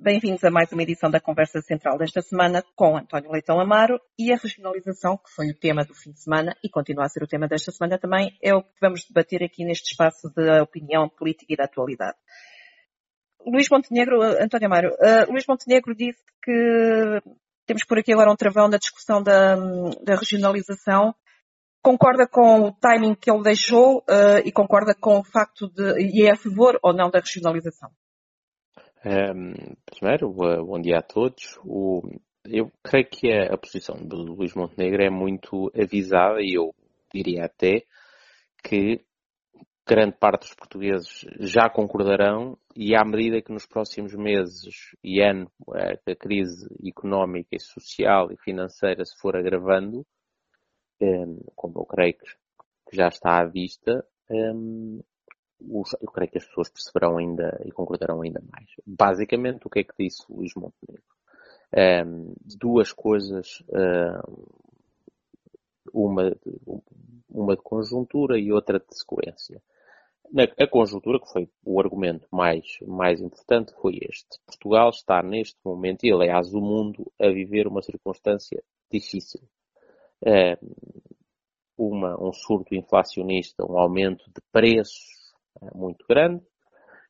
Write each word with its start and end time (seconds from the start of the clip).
Bem-vindos 0.00 0.44
a 0.44 0.50
mais 0.50 0.70
uma 0.70 0.84
edição 0.84 1.10
da 1.10 1.18
Conversa 1.18 1.60
Central 1.60 1.98
desta 1.98 2.22
semana 2.22 2.62
com 2.76 2.96
António 2.96 3.32
Leitão 3.32 3.58
Amaro 3.58 4.00
e 4.16 4.32
a 4.32 4.36
regionalização, 4.36 5.16
que 5.16 5.28
foi 5.34 5.48
o 5.50 5.58
tema 5.58 5.84
do 5.84 5.92
fim 5.92 6.12
de 6.12 6.22
semana 6.22 6.54
e 6.62 6.70
continua 6.70 7.04
a 7.04 7.08
ser 7.08 7.20
o 7.24 7.26
tema 7.26 7.48
desta 7.48 7.72
semana 7.72 7.98
também, 7.98 8.30
é 8.40 8.54
o 8.54 8.62
que 8.62 8.78
vamos 8.80 9.04
debater 9.04 9.42
aqui 9.42 9.64
neste 9.64 9.90
espaço 9.90 10.32
de 10.36 10.60
opinião 10.60 11.08
política 11.08 11.52
e 11.52 11.56
da 11.56 11.64
atualidade. 11.64 12.16
Luís 13.44 13.68
Montenegro, 13.68 14.22
António 14.22 14.66
Amaro, 14.68 14.90
uh, 14.90 15.32
Luís 15.32 15.44
Montenegro 15.48 15.92
disse 15.96 16.22
que 16.44 17.20
temos 17.66 17.84
por 17.84 17.98
aqui 17.98 18.12
agora 18.12 18.30
um 18.30 18.36
travão 18.36 18.68
na 18.68 18.78
discussão 18.78 19.20
da, 19.20 19.56
da 20.04 20.14
regionalização. 20.14 21.12
Concorda 21.82 22.24
com 22.24 22.68
o 22.68 22.72
timing 22.72 23.16
que 23.16 23.28
ele 23.28 23.42
deixou 23.42 23.98
uh, 23.98 24.38
e 24.44 24.52
concorda 24.52 24.94
com 24.94 25.18
o 25.18 25.24
facto 25.24 25.68
de, 25.68 26.00
e 26.00 26.24
é 26.24 26.30
a 26.30 26.36
favor 26.36 26.78
ou 26.84 26.94
não 26.94 27.10
da 27.10 27.18
regionalização? 27.18 27.90
Um, 29.04 29.76
primeiro, 29.86 30.32
bom 30.32 30.80
dia 30.80 30.98
a 30.98 31.02
todos. 31.02 31.56
O, 31.64 32.02
eu 32.44 32.72
creio 32.82 33.08
que 33.08 33.32
a, 33.32 33.54
a, 33.54 33.56
posição 33.56 33.96
de 33.96 34.16
Luís 34.16 34.54
Montenegro 34.54 35.02
é 35.02 35.10
muito 35.10 35.70
avisada 35.72 36.40
e 36.40 36.54
eu 36.54 36.74
diria 37.14 37.44
até 37.44 37.84
que 38.62 39.00
grande 39.86 40.16
parte 40.18 40.40
dos 40.40 40.54
portugueses 40.54 41.24
já 41.38 41.70
concordarão 41.70 42.58
e 42.74 42.96
à 42.96 43.04
medida 43.04 43.40
que 43.40 43.52
nos 43.52 43.66
próximos 43.66 44.14
meses 44.14 44.96
e 45.02 45.20
ano 45.22 45.50
a 45.72 46.16
crise 46.16 46.68
económica 46.84 47.50
e 47.52 47.60
social 47.60 48.32
e 48.32 48.36
financeira 48.36 49.04
se 49.04 49.16
for 49.18 49.36
agravando, 49.36 50.04
como 51.54 51.80
eu 51.80 51.86
creio 51.86 52.14
que 52.14 52.96
já 52.96 53.06
está 53.06 53.38
à 53.40 53.46
vista, 53.46 54.04
eu 55.60 56.10
creio 56.12 56.30
que 56.30 56.38
as 56.38 56.46
pessoas 56.46 56.68
perceberão 56.68 57.18
ainda 57.18 57.60
e 57.64 57.70
concordarão 57.72 58.22
ainda 58.22 58.40
mais. 58.52 58.68
Basicamente, 58.86 59.66
o 59.66 59.70
que 59.70 59.80
é 59.80 59.84
que 59.84 59.94
disse 59.98 60.24
Luís 60.30 60.52
Montenegro? 60.54 61.02
Um, 62.06 62.34
duas 62.56 62.92
coisas, 62.92 63.62
uma, 65.92 66.34
uma 67.28 67.56
de 67.56 67.62
conjuntura 67.62 68.38
e 68.38 68.52
outra 68.52 68.78
de 68.78 68.96
sequência. 68.96 69.60
A 70.58 70.66
conjuntura, 70.66 71.18
que 71.18 71.30
foi 71.32 71.48
o 71.64 71.80
argumento 71.80 72.26
mais, 72.30 72.64
mais 72.86 73.20
importante, 73.20 73.72
foi 73.80 73.98
este. 74.02 74.38
Portugal 74.46 74.90
está 74.90 75.22
neste 75.22 75.58
momento, 75.64 76.04
e 76.04 76.12
aliás 76.12 76.52
o 76.52 76.60
mundo, 76.60 77.10
a 77.18 77.28
viver 77.28 77.66
uma 77.66 77.82
circunstância 77.82 78.62
difícil. 78.90 79.40
uma, 81.76 82.20
um 82.22 82.32
surto 82.32 82.74
inflacionista, 82.74 83.64
um 83.64 83.78
aumento 83.78 84.24
de 84.26 84.40
preços 84.52 85.17
muito 85.74 86.04
grande, 86.08 86.44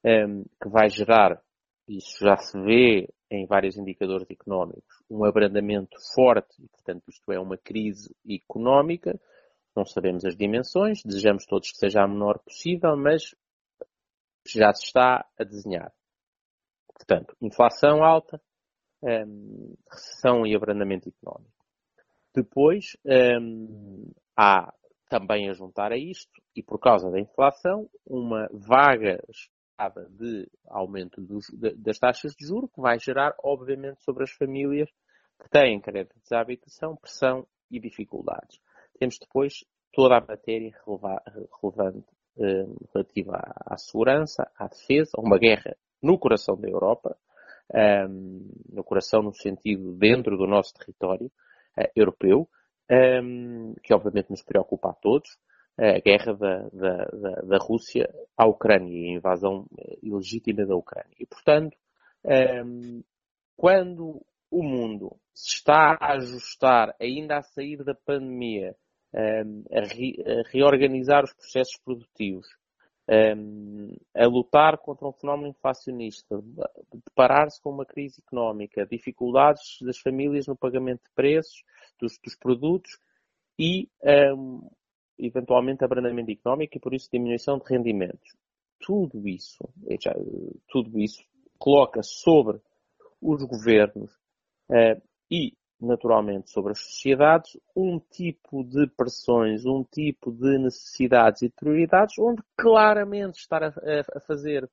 ehm, 0.05 0.43
que 0.63 0.69
vai 0.69 0.89
gerar, 0.89 1.41
isso 1.89 2.25
já 2.25 2.37
se 2.37 2.59
vê 2.61 3.09
em 3.31 3.47
vários 3.47 3.77
indicadores 3.77 4.27
económicos, 4.31 5.03
um 5.11 5.25
abrandamento 5.25 5.97
forte, 6.15 6.63
e 6.63 6.69
portanto 6.69 7.05
isto 7.09 7.33
é 7.33 7.39
uma 7.39 7.59
crise 7.59 8.15
económica, 8.29 9.19
não 9.77 9.85
sabemos 9.85 10.25
as 10.25 10.37
dimensões, 10.37 11.03
desejamos 11.05 11.47
todos 11.47 11.71
que 11.71 11.79
seja 11.79 12.03
a 12.03 12.09
menor 12.09 12.39
possível, 12.41 12.97
mas 12.97 13.35
já 14.47 14.73
se 14.73 14.85
está 14.85 15.27
a 15.39 15.45
desenhar. 15.45 15.93
Portanto, 16.95 17.37
inflação 17.41 18.03
alta, 18.03 18.41
ehm, 19.05 19.75
recessão 19.91 20.47
e 20.47 20.57
abrandamento 20.57 21.09
económico. 21.09 21.65
Depois, 22.35 22.97
ehm, 23.05 24.11
há 24.37 24.73
também 25.09 25.49
a 25.49 25.53
juntar 25.53 25.93
a 25.93 25.97
isto, 25.97 26.31
e 26.55 26.63
por 26.63 26.79
causa 26.79 27.11
da 27.11 27.19
inflação, 27.19 27.89
uma 28.07 28.49
vaga 28.53 29.23
escada 29.29 30.09
de 30.11 30.49
aumento 30.67 31.21
dos, 31.21 31.47
das 31.77 31.99
taxas 31.99 32.35
de 32.35 32.47
juros, 32.47 32.71
que 32.73 32.81
vai 32.81 32.99
gerar, 32.99 33.35
obviamente, 33.43 34.03
sobre 34.03 34.25
as 34.25 34.31
famílias 34.31 34.91
que 35.41 35.49
têm 35.49 35.81
créditos 35.81 36.29
de 36.29 36.37
habitação, 36.37 36.97
pressão 36.97 37.47
e 37.71 37.79
dificuldades. 37.79 38.61
Temos 38.99 39.19
depois 39.19 39.65
toda 39.93 40.19
a 40.19 40.21
matéria 40.21 40.73
relevante 40.87 42.07
eh, 42.39 42.67
relativa 42.95 43.37
à, 43.37 43.75
à, 43.75 43.79
segurança, 43.79 44.51
à 44.57 44.67
defesa, 44.67 45.13
uma 45.19 45.39
guerra 45.39 45.77
no 46.03 46.19
coração 46.19 46.57
da 46.57 46.69
Europa, 46.69 47.17
eh, 47.73 48.07
no 48.09 48.85
coração 48.85 49.23
no 49.23 49.35
sentido 49.35 49.93
dentro 49.95 50.37
do 50.37 50.47
nosso 50.47 50.75
território 50.75 51.31
eh, 51.77 51.91
europeu, 51.95 52.49
um, 52.91 53.75
que 53.83 53.93
obviamente 53.95 54.31
nos 54.31 54.43
preocupa 54.43 54.91
a 54.91 54.95
todos, 54.95 55.39
a 55.77 56.01
guerra 56.01 56.35
da, 56.35 56.69
da, 56.73 57.05
da, 57.05 57.41
da 57.43 57.59
Rússia 57.59 58.13
à 58.37 58.47
Ucrânia 58.47 58.93
e 58.93 59.11
a 59.11 59.17
invasão 59.17 59.67
ilegítima 60.03 60.67
da 60.67 60.75
Ucrânia. 60.75 61.15
E, 61.19 61.25
portanto, 61.25 61.77
um, 62.25 63.03
quando 63.57 64.21
o 64.51 64.63
mundo 64.63 65.17
se 65.33 65.59
está 65.59 65.97
a 66.01 66.15
ajustar, 66.15 66.95
ainda 67.01 67.39
a 67.39 67.43
sair 67.43 67.85
da 67.85 67.95
pandemia, 67.95 68.75
um, 69.15 69.65
a, 69.73 69.81
re, 69.83 70.17
a, 70.27 70.49
reorganizar 70.51 71.23
os 71.23 71.33
processos 71.33 71.79
produtivos, 71.85 72.47
um, 73.09 73.97
a 74.15 74.27
lutar 74.27 74.79
contra 74.79 75.07
um 75.07 75.13
fenómeno 75.13 75.49
inflacionista, 75.49 76.43
deparar-se 76.93 77.61
com 77.63 77.71
uma 77.71 77.87
crise 77.87 78.21
económica, 78.21 78.87
dificuldades 78.87 79.79
das 79.81 79.99
famílias 79.99 80.47
no 80.47 80.57
pagamento 80.57 81.05
de 81.05 81.11
preços, 81.15 81.63
dos, 82.01 82.19
dos 82.19 82.37
produtos 82.37 82.99
e, 83.59 83.89
um, 84.35 84.69
eventualmente, 85.19 85.85
abrandamento 85.85 86.31
económico 86.31 86.77
e, 86.77 86.81
por 86.81 86.95
isso, 86.95 87.09
diminuição 87.13 87.59
de 87.59 87.65
rendimentos. 87.69 88.37
Tudo 88.81 89.27
isso, 89.29 89.69
já, 90.01 90.15
tudo 90.69 91.01
isso 91.01 91.23
coloca 91.59 92.03
sobre 92.03 92.61
os 93.21 93.43
governos 93.45 94.13
uh, 94.71 95.03
e, 95.31 95.53
naturalmente, 95.81 96.51
sobre 96.51 96.73
as 96.73 96.79
sociedades 96.81 97.59
um 97.77 97.99
tipo 97.99 98.63
de 98.65 98.87
pressões, 98.97 99.67
um 99.67 99.85
tipo 99.85 100.31
de 100.33 100.59
necessidades 100.59 101.43
e 101.43 101.51
prioridades 101.51 102.17
onde 102.19 102.43
claramente 102.57 103.39
estar 103.39 103.63
a, 103.65 103.73
a 104.15 104.21
fazer 104.21 104.69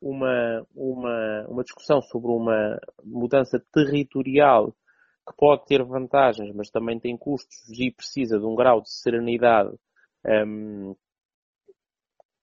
uma, 0.00 0.66
uma, 0.74 1.46
uma 1.48 1.62
discussão 1.62 2.02
sobre 2.02 2.30
uma 2.30 2.78
mudança 3.02 3.58
territorial 3.72 4.74
que 5.26 5.34
pode 5.36 5.64
ter 5.66 5.82
vantagens, 5.82 6.54
mas 6.54 6.70
também 6.70 6.98
tem 6.98 7.16
custos 7.16 7.68
e 7.70 7.90
precisa 7.90 8.38
de 8.38 8.44
um 8.44 8.54
grau 8.54 8.80
de 8.80 8.90
serenidade 8.90 9.74
um, 10.46 10.94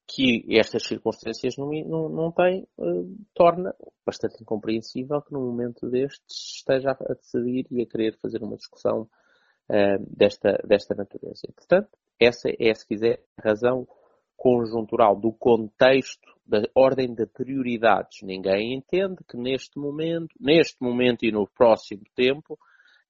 que 0.08 0.44
estas 0.50 0.84
circunstâncias 0.84 1.56
não, 1.58 1.70
não, 1.86 2.09
não 2.09 2.31
têm, 2.31 2.68
uh, 2.78 3.18
torna 3.34 3.74
bastante 4.06 4.41
incompreensível 4.41 5.22
que 5.22 5.31
num 5.31 5.46
momento 5.46 5.90
destes 5.90 6.58
esteja 6.58 6.91
a 6.91 7.14
decidir 7.14 7.66
e 7.72 7.81
a 7.81 7.86
querer 7.86 8.18
fazer 8.20 8.44
uma 8.44 8.58
discussão 8.58 9.03
uh, 9.03 10.06
desta, 10.16 10.59
desta 10.68 10.96
natureza. 10.96 11.47
Portanto, 11.56 11.90
essa 12.20 12.50
é, 12.59 12.74
se 12.74 12.86
quiser, 12.86 13.24
a 13.38 13.50
razão 13.50 13.88
conjuntural 14.36 15.16
do 15.16 15.31
contexto 15.31 16.28
da 16.46 16.64
ordem 16.75 17.14
de 17.14 17.25
prioridades. 17.28 18.22
Ninguém 18.24 18.74
entende 18.74 19.24
que 19.30 19.38
neste 19.38 19.80
momento, 19.80 20.36
neste 20.40 20.81
momento 20.81 21.24
e 21.24 21.31
no 21.31 21.47
próximo 21.47 22.02
tempo, 22.16 22.58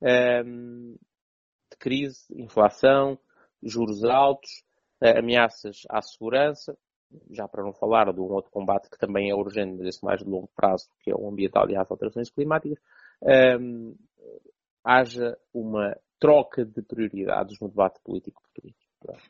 de 0.01 1.77
crise, 1.77 2.25
inflação, 2.35 3.17
juros 3.61 4.03
altos, 4.03 4.63
ameaças 4.99 5.81
à 5.89 6.01
segurança, 6.01 6.77
já 7.29 7.47
para 7.47 7.63
não 7.63 7.73
falar 7.73 8.11
de 8.13 8.19
um 8.19 8.31
outro 8.31 8.51
combate 8.51 8.89
que 8.89 8.97
também 8.97 9.29
é 9.29 9.35
urgente, 9.35 9.77
mas 9.77 9.87
esse 9.87 10.03
mais 10.03 10.19
de 10.19 10.29
longo 10.29 10.49
prazo, 10.55 10.87
que 11.01 11.11
é 11.11 11.15
o 11.15 11.27
ambiental 11.27 11.69
e 11.69 11.75
as 11.75 11.89
alterações 11.89 12.29
climáticas, 12.31 12.79
haja 14.83 15.37
uma 15.53 15.95
troca 16.19 16.63
de 16.63 16.81
prioridades 16.81 17.59
no 17.59 17.67
debate 17.67 17.99
político 18.03 18.41
português. 18.41 18.75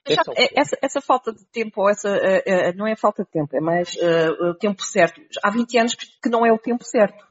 Essa, 0.05 0.31
é 0.35 0.59
essa, 0.59 0.77
essa, 0.81 1.01
falta 1.01 1.31
de 1.31 1.45
tempo, 1.45 1.89
essa, 1.89 2.09
uh, 2.09 2.71
uh, 2.71 2.75
não 2.75 2.85
é 2.85 2.95
falta 2.97 3.23
de 3.23 3.29
tempo, 3.29 3.55
é 3.55 3.61
mais 3.61 3.95
uh, 3.95 4.49
o 4.49 4.53
tempo 4.53 4.81
certo. 4.83 5.21
Há 5.41 5.49
20 5.49 5.77
anos 5.77 5.95
que 5.95 6.29
não 6.29 6.45
é 6.45 6.51
o 6.51 6.57
tempo 6.57 6.83
certo. 6.83 7.25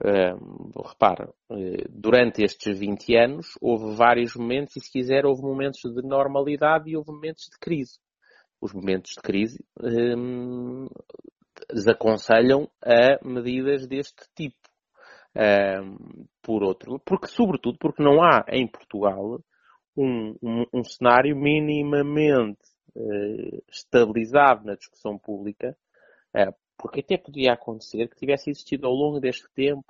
Repara, 0.00 1.28
uh, 1.50 1.88
durante 1.88 2.42
estes 2.44 2.78
20 2.78 3.16
anos 3.16 3.58
houve 3.60 3.96
vários 3.96 4.36
momentos 4.36 4.76
e, 4.76 4.80
se 4.80 4.92
quiser, 4.92 5.26
houve 5.26 5.42
momentos 5.42 5.80
de 5.82 6.02
normalidade 6.02 6.88
e 6.90 6.96
houve 6.96 7.10
momentos 7.10 7.48
de 7.50 7.58
crise. 7.58 7.98
Os 8.60 8.72
momentos 8.72 9.12
de 9.12 9.22
crise 9.22 9.64
um, 9.80 10.86
desaconselham 11.72 12.68
a 12.82 13.18
medidas 13.26 13.86
deste 13.86 14.24
tipo. 14.34 14.56
Por 16.42 16.64
outro, 16.64 17.00
porque, 17.04 17.28
sobretudo, 17.28 17.78
porque 17.78 18.02
não 18.02 18.20
há 18.20 18.44
em 18.48 18.66
Portugal 18.66 19.40
um, 19.96 20.34
um, 20.42 20.64
um 20.72 20.82
cenário 20.82 21.36
minimamente 21.36 22.58
uh, 22.96 23.62
estabilizado 23.70 24.64
na 24.64 24.74
discussão 24.74 25.18
pública 25.18 25.76
porque 26.78 27.00
até 27.00 27.18
podia 27.18 27.52
acontecer 27.52 28.08
que 28.08 28.16
tivesse 28.16 28.50
existido 28.50 28.86
ao 28.86 28.92
longo 28.92 29.20
deste 29.20 29.48
tempo 29.54 29.84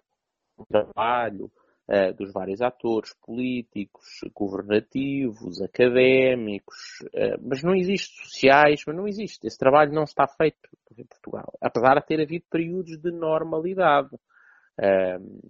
um 0.58 0.64
trabalho 0.64 1.50
uh, 1.88 2.12
dos 2.14 2.32
vários 2.32 2.61
atores 2.61 3.14
políticos, 3.25 4.20
governativos, 4.35 5.61
académicos, 5.61 7.00
uh, 7.14 7.38
mas 7.40 7.62
não 7.62 7.75
existe 7.75 8.17
sociais, 8.25 8.82
mas 8.87 8.96
não 8.96 9.06
existe. 9.06 9.46
Esse 9.46 9.58
trabalho 9.58 9.93
não 9.93 10.05
está 10.05 10.26
feito 10.26 10.56
em 10.96 11.05
Portugal, 11.05 11.52
apesar 11.61 12.00
de 12.00 12.06
ter 12.06 12.20
havido 12.20 12.44
períodos 12.50 12.99
de 12.99 13.11
normalidade. 13.11 14.17
Um, 14.81 15.40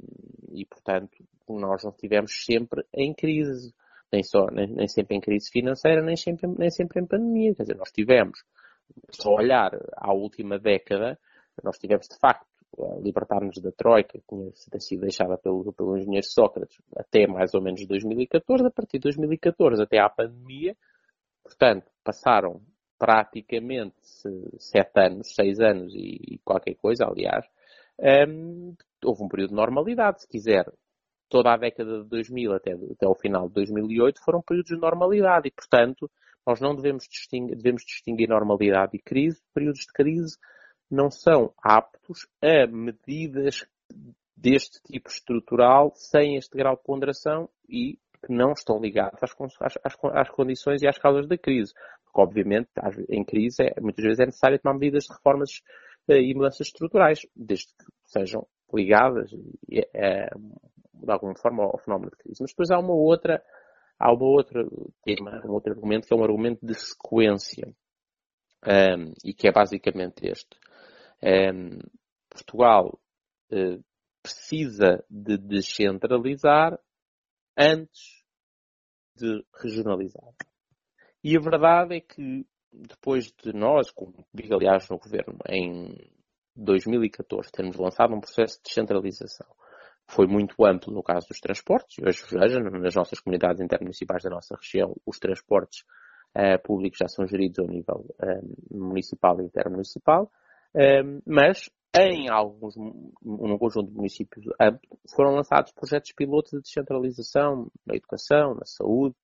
e, 0.53 0.65
portanto, 0.65 1.19
nós 1.49 1.85
não 1.85 1.91
estivemos 1.91 2.45
sempre 2.45 2.85
em 2.95 3.13
crise, 3.13 3.75
nem, 4.11 4.23
só, 4.23 4.47
nem, 4.47 4.67
nem, 4.69 4.89
sempre 4.89 5.17
em 5.17 5.21
crise 5.21 5.51
financeira, 5.51 6.03
nem 6.03 6.17
sempre, 6.17 6.49
nem 6.59 6.71
sempre 6.71 7.01
em 7.01 7.07
pandemia. 7.07 7.55
Quer 7.55 7.63
dizer, 7.65 7.77
nós 7.77 7.93
tivemos, 7.93 8.43
só 9.11 9.35
olhar 9.35 9.73
à 9.95 10.13
última 10.15 10.59
década, 10.59 11.19
nós 11.63 11.79
tivemos 11.79 12.07
de 12.09 12.19
facto 12.19 12.47
libertar-nos 13.01 13.59
da 13.59 13.73
Troika, 13.73 14.19
que 14.19 14.25
tinha 14.29 14.81
sido 14.81 15.01
deixada 15.01 15.37
pelo, 15.39 15.73
pelo 15.73 15.97
engenheiro 15.97 16.27
Sócrates, 16.27 16.77
até 16.97 17.27
mais 17.27 17.55
ou 17.55 17.63
menos 17.63 17.85
2014, 17.87 18.67
a 18.67 18.71
partir 18.71 18.99
de 18.99 19.05
2014 19.05 19.83
até 19.83 19.99
à 19.99 20.09
pandemia, 20.09 20.77
portanto, 21.43 21.91
passaram 22.05 22.61
praticamente 22.99 23.97
sete 24.59 25.01
anos, 25.01 25.35
seis 25.35 25.61
anos 25.61 25.95
e, 25.95 26.41
qualquer 26.45 26.75
coisa, 26.75 27.07
aliás, 27.07 27.47
houve 29.05 29.23
um 29.23 29.29
período 29.29 29.51
de 29.51 29.57
normalidade, 29.57 30.23
se 30.23 30.29
quiser. 30.29 30.71
Toda 31.31 31.53
a 31.53 31.59
década 31.59 32.03
de 32.03 32.09
2000 32.09 32.55
até, 32.55 32.73
até 32.73 33.07
o 33.07 33.15
final 33.15 33.49
de 33.49 33.55
2008 33.55 34.25
foram 34.25 34.41
períodos 34.41 34.71
de 34.75 34.81
normalidade 34.81 35.49
e, 35.49 35.51
portanto, 35.51 36.11
nós 36.47 36.59
não 36.59 36.75
devemos 36.75 37.07
distinguir, 37.07 37.55
devemos 37.55 37.83
distinguir 37.85 38.29
normalidade 38.29 38.97
e 38.97 38.99
crise. 38.99 39.39
Períodos 39.53 39.81
de 39.81 39.93
crise 39.93 40.39
não 40.91 41.11
são 41.11 41.53
aptos 41.63 42.27
a 42.43 42.67
medidas 42.67 43.67
deste 44.37 44.81
tipo 44.83 45.09
estrutural 45.09 45.93
sem 45.95 46.37
este 46.37 46.57
grau 46.57 46.77
de 46.77 46.83
ponderação 46.83 47.49
e 47.69 47.99
que 48.25 48.33
não 48.33 48.53
estão 48.53 48.81
ligados 48.81 49.23
às, 49.23 49.35
às, 49.61 49.99
às, 50.13 50.31
condições 50.31 50.83
e 50.83 50.89
às 50.89 50.99
causas 50.99 51.27
da 51.27 51.37
crise. 51.37 51.73
Porque, 52.05 52.21
obviamente, 52.21 52.69
em 53.09 53.25
crise, 53.25 53.63
é, 53.63 53.81
muitas 53.81 54.05
vezes 54.05 54.21
é 54.21 54.27
necessário 54.27 54.59
tomar 54.59 54.75
medidas 54.75 55.05
de 55.05 55.13
reformas 55.13 55.63
eh, 56.09 56.21
e 56.21 56.35
mudanças 56.35 56.67
estruturais, 56.67 57.21
desde 57.37 57.67
que 57.67 57.85
sejam 58.07 58.47
ligadas, 58.73 59.31
é, 59.71 60.31
de 60.95 61.13
alguma 61.13 61.35
forma, 61.37 61.65
ao 61.65 61.79
fenómeno 61.79 62.11
de 62.11 62.17
crise. 62.17 62.39
Mas 62.41 62.51
depois 62.51 62.71
há 62.71 62.79
uma 62.79 62.95
outra, 62.95 63.43
há 63.99 64.13
uma 64.13 64.27
outra 64.27 64.67
tema, 65.05 65.43
um 65.45 65.53
outro 65.53 65.73
argumento, 65.73 66.07
que 66.07 66.15
é 66.15 66.17
um 66.17 66.25
argumento 66.25 66.65
de 66.65 66.75
sequência, 66.75 67.69
um, 68.67 68.71
ehm, 68.71 69.13
e 69.25 69.35
que 69.35 69.49
é 69.49 69.53
basicamente 69.53 70.27
este. 70.27 70.57
Ehm, 71.23 71.79
Portugal 72.31 72.99
uh, 73.51 73.85
precisa 74.23 75.05
de 75.11 75.37
descentralizar 75.37 76.79
antes 77.57 78.23
de 79.17 79.45
regionalizar. 79.61 80.33
E 81.25 81.37
a 81.37 81.41
verdade 81.41 81.97
é 81.97 82.01
que 82.01 82.47
depois 82.73 83.33
de 83.43 83.53
nós, 83.53 83.91
como 83.91 84.15
digo 84.33 84.55
aliás 84.55 84.89
no 84.89 84.99
governo, 84.99 85.39
em 85.49 85.97
2014, 86.55 87.51
termos 87.51 87.77
lançado 87.77 88.15
um 88.15 88.21
processo 88.21 88.59
de 88.59 88.65
descentralização, 88.65 89.49
foi 90.07 90.27
muito 90.27 90.65
amplo 90.65 90.93
no 90.93 91.03
caso 91.03 91.29
dos 91.29 91.41
transportes, 91.41 91.99
hoje 91.99 92.25
veja, 92.31 92.61
nas 92.61 92.95
nossas 92.95 93.21
comunidades 93.21 93.61
intermunicipais 93.61 94.23
da 94.23 94.31
nossa 94.31 94.57
região, 94.57 94.95
os 95.05 95.19
transportes 95.19 95.85
uh, 96.37 96.63
públicos 96.63 96.99
já 96.99 97.09
são 97.09 97.27
geridos 97.27 97.59
ao 97.59 97.67
nível 97.67 98.07
uh, 98.23 98.77
municipal 98.77 99.41
e 99.41 99.45
intermunicipal, 99.45 100.31
mas 101.27 101.71
em 101.97 102.29
alguns, 102.29 102.77
num 102.77 103.59
conjunto 103.59 103.91
de 103.91 103.97
municípios 103.97 104.47
amplo, 104.61 104.99
foram 105.15 105.35
lançados 105.35 105.73
projetos 105.73 106.13
pilotos 106.13 106.53
de 106.53 106.61
descentralização 106.61 107.71
na 107.87 107.97
educação, 107.97 108.55
na 108.55 108.65
saúde, 108.65 109.17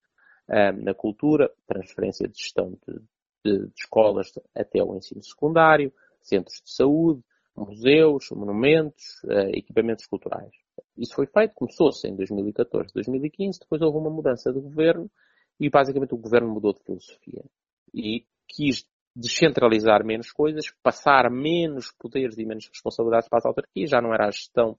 na 0.48 0.94
cultura, 0.94 1.50
transferência 1.66 2.28
de 2.28 2.38
gestão 2.38 2.70
de, 2.70 3.00
de, 3.44 3.66
de 3.66 3.72
escolas 3.78 4.32
até 4.54 4.82
o 4.82 4.96
ensino 4.96 5.22
secundário, 5.22 5.92
centros 6.20 6.60
de 6.64 6.72
saúde, 6.72 7.22
museus, 7.56 8.30
monumentos, 8.32 9.22
uh, 9.24 9.48
equipamentos 9.54 10.06
culturais. 10.06 10.50
Isso 10.96 11.14
foi 11.14 11.26
feito, 11.26 11.54
começou-se 11.54 12.06
em 12.08 12.16
2014, 12.16 12.92
2015, 12.92 13.60
depois 13.60 13.80
houve 13.80 13.98
uma 13.98 14.10
mudança 14.10 14.52
de 14.52 14.60
governo 14.60 15.10
e 15.60 15.70
basicamente 15.70 16.14
o 16.14 16.18
governo 16.18 16.52
mudou 16.52 16.72
de 16.72 16.82
filosofia 16.82 17.44
e 17.92 18.26
quis 18.48 18.84
descentralizar 19.14 20.04
menos 20.04 20.32
coisas, 20.32 20.72
passar 20.82 21.30
menos 21.30 21.92
poderes 21.92 22.36
e 22.36 22.44
menos 22.44 22.66
responsabilidades 22.68 23.28
para 23.28 23.38
as 23.38 23.46
autarquias, 23.46 23.90
já 23.90 24.00
não 24.00 24.12
era 24.12 24.26
a 24.26 24.30
gestão 24.30 24.76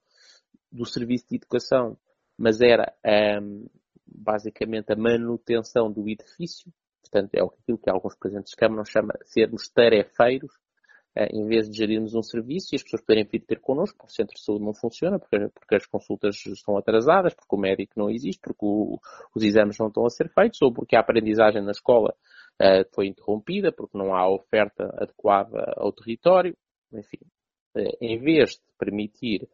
do 0.72 0.86
serviço 0.86 1.26
de 1.30 1.38
educação, 1.38 1.98
mas 2.38 2.60
era 2.60 2.94
um, 3.42 3.66
basicamente 4.06 4.92
a 4.92 4.96
manutenção 4.96 5.92
do 5.92 6.10
edifício, 6.10 6.72
portanto 7.02 7.34
é 7.34 7.42
aquilo 7.42 7.78
que 7.78 7.90
alguns 7.90 8.16
presidentes 8.16 8.52
de 8.52 8.58
Câmara 8.58 8.84
chamam 8.84 9.16
de 9.22 9.32
sermos 9.32 9.70
tarefeiros, 9.70 10.52
eh, 11.16 11.30
em 11.32 11.48
vez 11.48 11.70
de 11.70 11.78
gerirmos 11.78 12.14
um 12.14 12.22
serviço 12.22 12.74
e 12.74 12.76
as 12.76 12.84
pessoas 12.84 13.02
poderem 13.04 13.24
vir 13.24 13.40
ter 13.40 13.62
connosco, 13.62 13.98
porque 13.98 14.12
o 14.12 14.16
centro 14.16 14.36
de 14.36 14.44
saúde 14.44 14.66
não 14.66 14.74
funciona, 14.74 15.18
porque, 15.18 15.48
porque 15.48 15.76
as 15.76 15.86
consultas 15.86 16.46
estão 16.46 16.78
atrasadas, 16.78 17.34
porque 17.34 17.56
o 17.56 17.60
médico 17.60 17.94
não 17.96 18.10
existe, 18.10 18.42
porque 18.42 18.66
o, 18.66 19.00
os 19.34 19.44
exames 19.44 19.78
não 19.80 19.88
estão 19.88 20.06
a 20.06 20.10
ser 20.10 20.30
feitos, 20.30 20.62
ou 20.62 20.74
porque 20.74 20.96
a 20.96 21.00
aprendizagem 21.00 21.64
na 21.64 21.72
escola 21.72 22.14
uh, 22.62 22.86
foi 22.94 23.07
interrompida, 23.07 23.72
porque 23.72 23.98
não 23.98 24.13
há 24.13 24.30
oferta 24.30 24.94
adequada 24.98 25.74
ao 25.78 25.92
território. 25.92 26.56
Enfim, 26.94 27.19
uh, 27.75 27.98
em 28.02 28.19
vez 28.19 28.52
de 28.52 28.62
permitir 28.78 29.48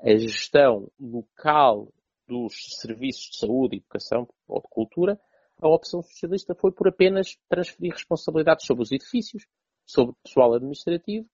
a 0.00 0.16
gestão 0.16 0.90
local 0.98 1.92
dos 2.26 2.54
serviços 2.80 3.30
de 3.30 3.38
saúde, 3.38 3.76
educação 3.76 4.28
ou 4.46 4.60
de 4.60 4.68
cultura, 4.68 5.20
a 5.60 5.68
opção 5.68 6.02
socialista 6.02 6.54
foi 6.54 6.72
por 6.72 6.88
apenas 6.88 7.36
transferir 7.48 7.92
responsabilidades 7.92 8.66
sobre 8.66 8.82
os 8.82 8.92
edifícios, 8.92 9.46
sobre 9.84 10.12
o 10.12 10.16
pessoal 10.22 10.54
administrativo 10.54 11.28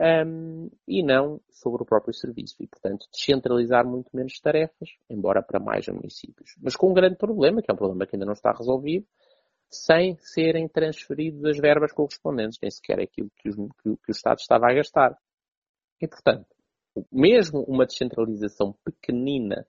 um, 0.00 0.70
e 0.86 1.02
não 1.02 1.40
sobre 1.50 1.82
o 1.82 1.86
próprio 1.86 2.14
serviço. 2.14 2.56
E, 2.60 2.66
portanto, 2.66 3.06
descentralizar 3.12 3.86
muito 3.86 4.14
menos 4.14 4.38
tarefas, 4.40 4.90
embora 5.10 5.42
para 5.42 5.58
mais 5.58 5.86
municípios. 5.88 6.54
Mas 6.62 6.76
com 6.76 6.90
um 6.90 6.94
grande 6.94 7.16
problema, 7.16 7.60
que 7.60 7.70
é 7.70 7.74
um 7.74 7.76
problema 7.76 8.06
que 8.06 8.14
ainda 8.14 8.26
não 8.26 8.34
está 8.34 8.52
resolvido, 8.52 9.06
sem 9.72 10.16
serem 10.18 10.68
transferidas 10.68 11.44
as 11.44 11.58
verbas 11.58 11.92
correspondentes, 11.92 12.58
nem 12.60 12.70
sequer 12.70 13.00
aquilo 13.00 13.30
que, 13.38 13.48
os, 13.48 13.56
que, 13.56 13.96
que 13.96 14.10
o 14.10 14.12
Estado 14.12 14.38
estava 14.38 14.66
a 14.68 14.74
gastar. 14.74 15.16
E, 16.00 16.06
portanto, 16.06 16.46
mesmo 17.10 17.62
uma 17.62 17.86
descentralização 17.86 18.74
pequenina 18.84 19.66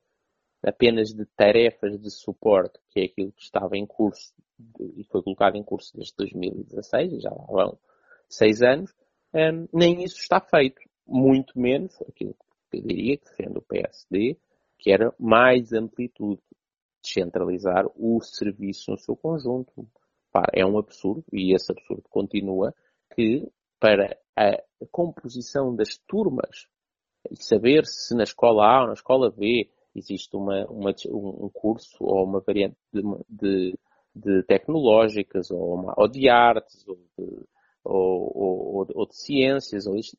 apenas 0.61 1.13
de 1.13 1.25
tarefas 1.25 2.00
de 2.00 2.09
suporte, 2.09 2.79
que 2.89 3.01
é 3.01 3.05
aquilo 3.05 3.31
que 3.31 3.44
estava 3.44 3.77
em 3.77 3.85
curso 3.85 4.33
e 4.95 5.03
foi 5.05 5.21
colocado 5.21 5.55
em 5.55 5.63
curso 5.63 5.95
desde 5.95 6.13
2016, 6.17 7.13
e 7.13 7.19
já 7.19 7.29
lá 7.29 7.45
vão 7.45 7.79
seis 8.29 8.61
anos, 8.61 8.94
um, 9.33 9.67
nem 9.73 10.03
isso 10.03 10.17
está 10.19 10.39
feito. 10.39 10.81
Muito 11.06 11.59
menos 11.59 12.01
aquilo 12.01 12.35
que 12.71 12.77
eu 12.77 12.81
diria 12.81 13.17
que 13.17 13.25
defende 13.25 13.57
o 13.57 13.61
PSD, 13.61 14.38
que 14.79 14.91
era 14.91 15.13
mais 15.19 15.73
amplitude, 15.73 16.42
descentralizar 17.04 17.86
o 17.95 18.22
serviço 18.22 18.92
no 18.92 18.98
seu 18.98 19.16
conjunto. 19.16 19.88
é 20.54 20.66
um 20.66 20.78
absurdo, 20.78 21.24
e 21.31 21.54
esse 21.54 21.72
absurdo 21.72 22.04
continua, 22.10 22.74
que 23.14 23.48
para 23.80 24.18
a 24.36 24.57
composição 24.90 25.76
das 25.76 25.98
turmas, 26.07 26.68
e 27.30 27.36
saber 27.36 27.86
se 27.86 28.16
na 28.16 28.24
escola 28.24 28.66
A 28.66 28.81
ou 28.81 28.88
na 28.88 28.94
escola 28.94 29.30
B 29.30 29.69
existe 29.95 30.36
uma, 30.36 30.66
uma 30.66 30.92
um 31.07 31.50
curso 31.54 31.98
ou 32.04 32.24
uma 32.24 32.40
variante 32.40 32.78
de, 32.92 33.02
de, 33.30 33.80
de 34.16 34.44
tecnológicas 34.44 35.52
ou, 35.52 35.76
uma, 35.76 35.94
ou 35.98 36.07
de 36.07 36.30
artes 36.30 36.88
ou 36.88 36.95
de, 36.95 37.45
ou, 37.83 38.88
ou, 38.95 39.06
de 39.06 39.16
ciências, 39.16 39.86
ou 39.86 39.95
isto. 39.95 40.18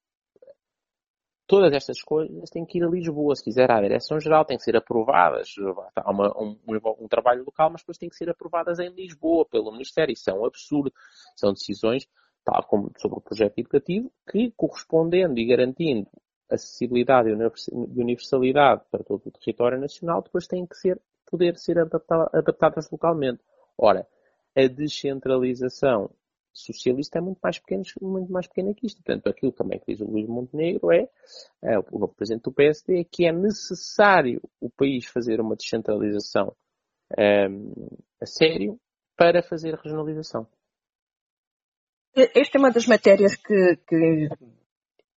Todas 1.46 1.72
estas 1.74 2.00
coisas 2.02 2.48
têm 2.48 2.64
que 2.64 2.78
ir 2.78 2.84
a 2.84 2.88
Lisboa. 2.88 3.36
Se 3.36 3.44
quiser, 3.44 3.70
a 3.70 3.80
direção-geral 3.80 4.46
tem 4.46 4.56
que 4.56 4.64
ser 4.64 4.76
aprovadas. 4.76 5.54
Há 5.94 6.10
uma, 6.10 6.28
um, 6.40 6.58
um, 7.00 7.08
trabalho 7.08 7.44
local, 7.44 7.70
mas 7.70 7.82
depois 7.82 7.98
têm 7.98 8.08
que 8.08 8.16
ser 8.16 8.30
aprovadas 8.30 8.78
em 8.78 8.88
Lisboa 8.88 9.44
pelo 9.44 9.70
Ministério. 9.70 10.12
Isso 10.12 10.30
é 10.30 10.32
um 10.32 10.46
absurdo. 10.46 10.92
São 11.36 11.52
decisões, 11.52 12.08
tal 12.44 12.62
como 12.64 12.90
sobre 12.98 13.18
o 13.18 13.20
projeto 13.20 13.58
educativo, 13.58 14.10
que 14.30 14.52
correspondendo 14.56 15.38
e 15.38 15.44
garantindo 15.44 16.08
acessibilidade 16.50 17.28
e 17.28 18.00
universalidade 18.00 18.82
para 18.90 19.04
todo 19.04 19.22
o 19.26 19.30
território 19.30 19.78
nacional, 19.78 20.22
depois 20.22 20.46
têm 20.46 20.66
que 20.66 20.76
ser, 20.76 21.00
poder 21.30 21.58
ser 21.58 21.78
adaptadas 21.78 22.90
localmente. 22.90 23.42
Ora, 23.76 24.06
a 24.56 24.66
descentralização 24.66 26.10
socialista 26.54 27.18
é 27.18 27.20
muito 27.20 27.38
mais 27.42 27.58
pequeno, 27.58 27.82
muito 28.00 28.32
mais 28.32 28.46
pequeno 28.46 28.74
que 28.74 28.86
isto. 28.86 29.02
Portanto, 29.02 29.28
aquilo 29.28 29.52
também 29.52 29.78
que 29.78 29.92
diz 29.92 30.00
o 30.00 30.10
Luís 30.10 30.26
Montenegro 30.28 30.92
é, 30.92 31.08
é 31.62 31.78
o 31.78 31.98
novo 31.98 32.14
presidente 32.14 32.44
do 32.44 32.52
PSD, 32.52 33.00
é 33.00 33.04
que 33.04 33.26
é 33.26 33.32
necessário 33.32 34.40
o 34.60 34.70
país 34.70 35.06
fazer 35.06 35.40
uma 35.40 35.56
descentralização 35.56 36.54
um, 37.18 37.72
a 38.20 38.26
sério 38.26 38.78
para 39.16 39.42
fazer 39.42 39.74
regionalização. 39.74 40.46
Esta 42.16 42.58
é 42.58 42.60
uma 42.60 42.70
das 42.70 42.86
matérias 42.86 43.34
que, 43.34 43.76
que 43.88 44.28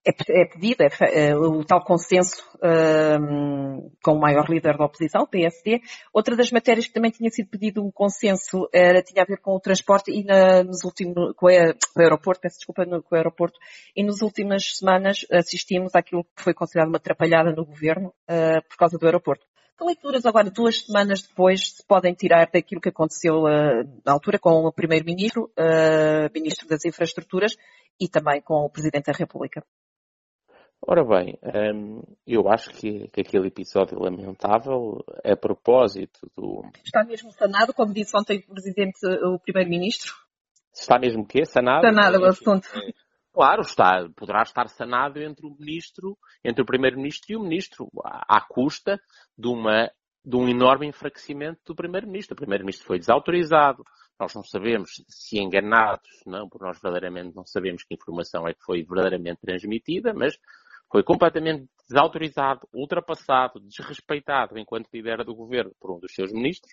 é 0.06 0.44
pedido, 0.44 0.82
é, 0.82 1.28
é, 1.28 1.36
o 1.36 1.64
tal 1.64 1.82
consenso 1.82 2.42
um, 2.62 3.90
com 4.02 4.12
o 4.12 4.20
maior 4.20 4.48
líder 4.48 4.76
da 4.76 4.84
oposição, 4.84 5.22
o 5.22 5.26
PSD. 5.26 5.80
Outra 6.12 6.36
das 6.36 6.52
matérias 6.52 6.86
que 6.86 6.92
também 6.92 7.10
tinha 7.10 7.28
sido 7.30 7.48
pedido 7.48 7.84
um 7.84 7.90
consenso 7.90 8.68
era, 8.72 9.02
tinha 9.02 9.22
a 9.22 9.26
ver 9.26 9.38
com 9.38 9.56
o 9.56 9.60
transporte 9.60 10.12
e 10.12 10.24
na, 10.24 10.62
nos 10.62 10.84
últimos, 10.84 11.34
com, 11.34 11.48
a, 11.48 11.72
com 11.72 12.00
o 12.00 12.02
aeroporto, 12.02 12.40
peço 12.40 12.58
desculpa, 12.58 12.84
no, 12.84 13.02
com 13.02 13.14
o 13.14 13.18
aeroporto, 13.18 13.58
e 13.96 14.04
nas 14.04 14.22
últimas 14.22 14.76
semanas 14.76 15.26
assistimos 15.30 15.94
àquilo 15.94 16.24
que 16.24 16.42
foi 16.42 16.54
considerado 16.54 16.88
uma 16.88 16.98
atrapalhada 16.98 17.50
no 17.52 17.64
governo 17.64 18.08
uh, 18.30 18.62
por 18.68 18.76
causa 18.76 18.96
do 18.98 19.06
aeroporto. 19.06 19.44
Que 19.76 19.84
leituras 19.84 20.24
agora, 20.24 20.50
duas 20.50 20.86
semanas 20.86 21.20
depois, 21.22 21.76
se 21.76 21.86
podem 21.86 22.14
tirar 22.14 22.48
daquilo 22.50 22.80
que 22.80 22.88
aconteceu 22.88 23.42
uh, 23.42 24.00
na 24.04 24.12
altura 24.12 24.38
com 24.38 24.64
o 24.64 24.72
Primeiro-Ministro, 24.72 25.50
uh, 25.58 26.32
Ministro 26.32 26.66
das 26.68 26.84
Infraestruturas 26.84 27.56
e 28.00 28.08
também 28.08 28.40
com 28.40 28.64
o 28.64 28.70
Presidente 28.70 29.06
da 29.06 29.12
República? 29.12 29.62
Ora 30.82 31.04
bem, 31.04 31.38
hum, 31.74 32.02
eu 32.26 32.48
acho 32.48 32.70
que, 32.70 33.08
que 33.08 33.20
aquele 33.20 33.48
episódio 33.48 33.98
lamentável, 33.98 35.04
a 35.24 35.36
propósito 35.36 36.30
do. 36.36 36.64
Está 36.84 37.02
mesmo 37.02 37.32
sanado, 37.32 37.74
como 37.74 37.92
disse 37.92 38.16
ontem 38.16 38.44
o 38.48 38.52
Presidente, 38.52 38.98
o 39.24 39.38
Primeiro-Ministro? 39.38 40.12
Está 40.72 40.98
mesmo 40.98 41.22
o 41.22 41.26
quê? 41.26 41.44
Sanado? 41.44 41.86
Sanado 41.86 42.20
o 42.20 42.24
assunto. 42.26 42.68
É, 42.76 42.92
claro, 43.32 43.62
está, 43.62 44.08
poderá 44.14 44.42
estar 44.42 44.68
sanado 44.68 45.20
entre 45.20 45.46
o 45.46 45.56
Ministro, 45.58 46.16
entre 46.44 46.62
o 46.62 46.66
Primeiro-Ministro 46.66 47.32
e 47.32 47.36
o 47.36 47.42
Ministro, 47.42 47.90
à, 48.04 48.36
à 48.36 48.40
custa 48.42 49.00
de, 49.36 49.48
uma, 49.48 49.90
de 50.24 50.36
um 50.36 50.48
enorme 50.48 50.86
enfraquecimento 50.86 51.60
do 51.64 51.74
Primeiro-Ministro. 51.74 52.34
O 52.34 52.36
Primeiro-Ministro 52.36 52.86
foi 52.86 52.98
desautorizado, 52.98 53.82
nós 54.20 54.34
não 54.34 54.44
sabemos 54.44 55.02
se 55.08 55.38
enganados, 55.38 56.22
não, 56.26 56.48
porque 56.48 56.64
nós 56.64 56.78
verdadeiramente 56.80 57.34
não 57.34 57.44
sabemos 57.44 57.82
que 57.82 57.94
informação 57.94 58.46
é 58.46 58.54
que 58.54 58.62
foi 58.62 58.82
verdadeiramente 58.82 59.40
transmitida, 59.40 60.14
mas 60.14 60.38
foi 60.90 61.02
completamente 61.02 61.68
desautorizado, 61.88 62.68
ultrapassado, 62.72 63.60
desrespeitado 63.60 64.58
enquanto 64.58 64.88
líder 64.92 65.24
do 65.24 65.34
governo 65.34 65.72
por 65.80 65.96
um 65.96 65.98
dos 65.98 66.12
seus 66.12 66.32
ministros, 66.32 66.72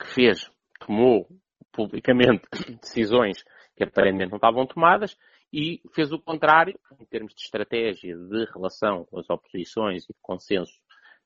que 0.00 0.06
fez, 0.08 0.50
tomou 0.80 1.26
publicamente 1.72 2.42
decisões 2.80 3.42
que 3.76 3.84
aparentemente 3.84 4.30
não 4.30 4.36
estavam 4.36 4.66
tomadas 4.66 5.16
e 5.52 5.80
fez 5.94 6.12
o 6.12 6.18
contrário 6.18 6.78
em 7.00 7.04
termos 7.06 7.34
de 7.34 7.42
estratégia 7.42 8.16
de 8.16 8.44
relação 8.52 9.04
com 9.04 9.18
as 9.18 9.28
oposições 9.28 10.04
e 10.04 10.08
de 10.08 10.18
consenso 10.20 10.72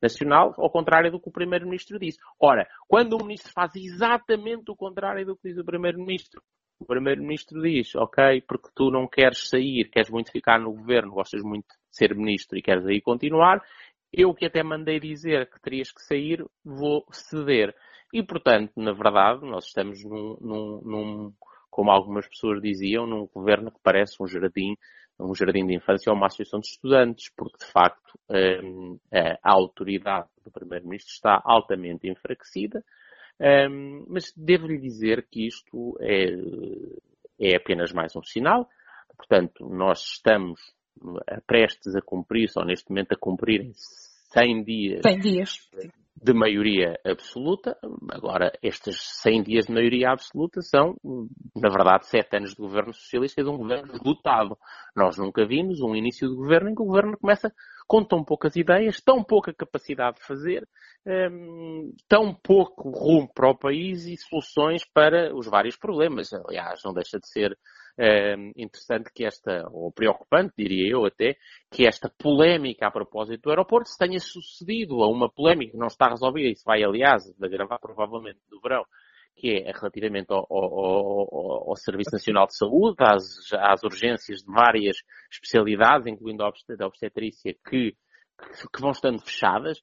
nacional, 0.03 0.55
ao 0.57 0.71
contrário 0.71 1.11
do 1.11 1.21
que 1.21 1.29
o 1.29 1.33
Primeiro-Ministro 1.33 1.99
disse. 1.99 2.19
Ora, 2.39 2.67
quando 2.89 3.15
o 3.15 3.25
Ministro 3.25 3.53
faz 3.53 3.75
exatamente 3.77 4.71
o 4.71 4.77
contrário 4.77 5.27
do 5.27 5.37
que 5.37 5.49
diz 5.49 5.59
o 5.59 5.65
Primeiro-Ministro, 5.65 6.43
o 6.81 6.87
Primeiro-Ministro 6.87 7.61
diz, 7.61 7.95
ok, 7.95 8.41
porque 8.49 8.71
tu 8.75 8.91
não 8.91 9.07
queres 9.07 9.49
sair, 9.49 9.91
queres 9.91 10.11
muito 10.11 10.33
ficar 10.33 10.59
no 10.59 10.73
governo, 10.73 11.13
gostas 11.13 11.43
muito 11.43 11.67
de 11.69 11.97
ser 11.97 12.15
Ministro 12.15 12.59
e 12.59 12.63
queres 12.63 12.87
aí 12.87 13.01
continuar, 13.01 13.63
eu 14.13 14.35
que 14.35 14.47
até 14.47 14.63
mandei 14.63 14.99
dizer 14.99 15.49
que 15.51 15.61
terias 15.61 15.93
que 15.93 16.03
sair, 16.03 16.45
vou 16.65 17.05
ceder. 17.13 17.75
E, 18.13 18.23
portanto, 18.23 18.73
na 18.77 18.93
verdade, 18.93 19.45
nós 19.47 19.67
estamos 19.67 20.03
num, 20.03 20.37
num, 20.41 20.81
num 20.83 21.33
como 21.71 21.91
algumas 21.91 22.27
pessoas 22.27 22.61
diziam, 22.61 23.07
num 23.07 23.27
governo 23.27 23.71
que 23.71 23.79
parece 23.83 24.21
um 24.21 24.27
jardim, 24.27 24.75
um 25.19 25.35
jardim 25.35 25.65
de 25.65 25.75
infância 25.75 26.11
ou 26.11 26.17
uma 26.17 26.27
associação 26.27 26.59
de 26.59 26.67
estudantes, 26.67 27.31
porque, 27.37 27.59
de 27.59 27.71
facto, 27.71 28.19
hum, 28.65 28.99
a 29.13 29.53
autoridade 29.53 30.29
do 30.45 30.51
Primeiro-Ministro 30.51 31.13
está 31.13 31.41
altamente 31.45 32.09
enfraquecida, 32.09 32.83
um, 33.41 34.05
mas 34.09 34.33
devo-lhe 34.37 34.79
dizer 34.79 35.27
que 35.31 35.47
isto 35.47 35.97
é, 36.01 36.27
é 37.41 37.57
apenas 37.57 37.93
mais 37.93 38.15
um 38.15 38.23
sinal. 38.23 38.69
Portanto, 39.17 39.69
nós 39.69 40.01
estamos 40.03 40.61
prestes 41.47 41.95
a 41.97 42.03
cumprir, 42.03 42.49
só 42.49 42.65
neste 42.65 42.91
momento 42.91 43.13
a 43.13 43.17
cumprir 43.17 43.71
100 44.33 44.65
dias, 44.65 45.01
100 45.03 45.19
dias. 45.21 45.71
De 46.23 46.35
maioria 46.35 46.99
absoluta. 47.05 47.77
Agora, 48.11 48.53
estes 48.63 48.97
100 49.23 49.43
dias 49.43 49.67
de 49.67 49.73
maioria 49.73 50.11
absoluta 50.11 50.61
são, 50.61 50.95
na 51.57 51.71
verdade, 51.71 52.07
7 52.07 52.37
anos 52.37 52.51
de 52.51 52.57
governo 52.57 52.93
socialista 52.93 53.41
e 53.41 53.45
de 53.45 53.51
um 53.51 53.57
governo 53.57 53.93
esgotado. 53.93 54.57
Nós 54.95 55.17
nunca 55.17 55.47
vimos 55.47 55.81
um 55.81 55.95
início 55.95 56.29
de 56.29 56.37
governo 56.37 56.71
em 56.71 56.75
que 56.75 56.83
o 56.83 56.87
governo 56.87 57.17
começa 57.19 57.53
com 57.87 58.05
tão 58.05 58.23
poucas 58.23 58.55
ideias, 58.55 59.01
tão 59.01 59.25
pouca 59.25 59.53
capacidade 59.55 60.19
de 60.19 60.27
fazer, 60.27 60.69
um, 61.07 61.93
tão 62.07 62.35
pouco 62.35 62.91
rumo 62.91 63.33
para 63.33 63.51
o 63.51 63.59
país 63.59 64.05
e 64.05 64.17
soluções 64.17 64.85
para 64.85 65.35
os 65.35 65.47
vários 65.47 65.77
problemas. 65.77 66.33
Aliás, 66.33 66.81
não 66.85 66.93
deixa 66.93 67.19
de 67.19 67.29
ser 67.29 67.57
um, 67.99 68.53
interessante 68.57 69.11
que 69.13 69.25
esta, 69.25 69.69
ou 69.71 69.93
preocupante, 69.93 70.55
diria 70.57 70.91
eu 70.91 71.05
até, 71.05 71.37
que 71.71 71.87
esta 71.87 72.09
polémica 72.09 72.87
a 72.87 72.91
propósito 72.91 73.43
do 73.43 73.51
aeroporto 73.51 73.89
se 73.89 73.99
tenha 73.99 74.19
sucedido 74.19 75.03
a 75.03 75.09
uma 75.09 75.31
polémica 75.31 75.73
que 75.73 75.79
não 75.79 75.87
está 75.87 76.09
resolvida, 76.09 76.49
isso 76.49 76.65
vai, 76.65 76.83
aliás, 76.83 77.23
agravar 77.43 77.79
provavelmente 77.81 78.41
do 78.49 78.61
verão, 78.61 78.85
que 79.37 79.63
é 79.67 79.73
relativamente 79.73 80.31
ao, 80.31 80.47
ao, 80.51 80.65
ao, 80.65 81.71
ao, 81.71 81.77
Serviço 81.77 82.11
Nacional 82.13 82.47
de 82.47 82.57
Saúde, 82.57 82.97
às, 83.01 83.25
às 83.55 83.83
urgências 83.83 84.41
de 84.41 84.53
várias 84.53 84.97
especialidades, 85.33 86.07
incluindo 86.07 86.43
a 86.43 86.49
obstetrícia, 86.87 87.55
que, 87.69 87.97
que 88.73 88.81
vão 88.81 88.91
estando 88.91 89.21
fechadas, 89.21 89.81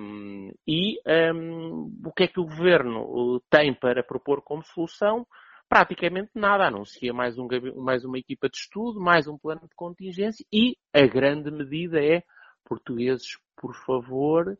um, 0.00 0.52
e 0.66 0.98
um, 1.34 1.92
o 2.04 2.12
que 2.12 2.24
é 2.24 2.28
que 2.28 2.40
o 2.40 2.44
Governo 2.44 3.42
tem 3.50 3.74
para 3.74 4.02
propor 4.02 4.42
como 4.42 4.64
solução? 4.64 5.26
Praticamente 5.68 6.30
nada, 6.34 6.66
anuncia 6.66 7.12
mais, 7.12 7.38
um, 7.38 7.46
mais 7.76 8.04
uma 8.04 8.18
equipa 8.18 8.48
de 8.48 8.56
estudo, 8.56 8.98
mais 8.98 9.28
um 9.28 9.36
plano 9.36 9.62
de 9.62 9.74
contingência 9.76 10.44
e 10.50 10.76
a 10.94 11.06
grande 11.06 11.50
medida 11.50 12.02
é, 12.02 12.22
portugueses, 12.64 13.38
por 13.54 13.74
favor, 13.74 14.58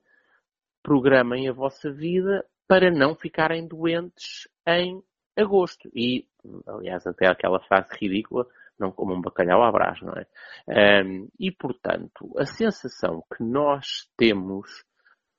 programem 0.83 1.49
a 1.49 1.53
vossa 1.53 1.91
vida 1.91 2.45
para 2.67 2.91
não 2.91 3.15
ficarem 3.15 3.67
doentes 3.67 4.49
em 4.67 5.03
agosto. 5.35 5.89
E, 5.95 6.27
aliás, 6.67 7.07
até 7.07 7.27
aquela 7.27 7.61
frase 7.61 7.89
ridícula, 7.99 8.47
não 8.79 8.93
como 8.93 9.15
um 9.15 9.21
bacalhau 9.21 9.63
à 9.63 9.73
brás, 9.73 10.01
não 10.03 10.13
é? 10.13 11.05
Um, 11.05 11.29
e, 11.39 11.51
portanto, 11.51 12.33
a 12.39 12.45
sensação 12.45 13.25
que 13.35 13.43
nós 13.43 14.09
temos 14.17 14.85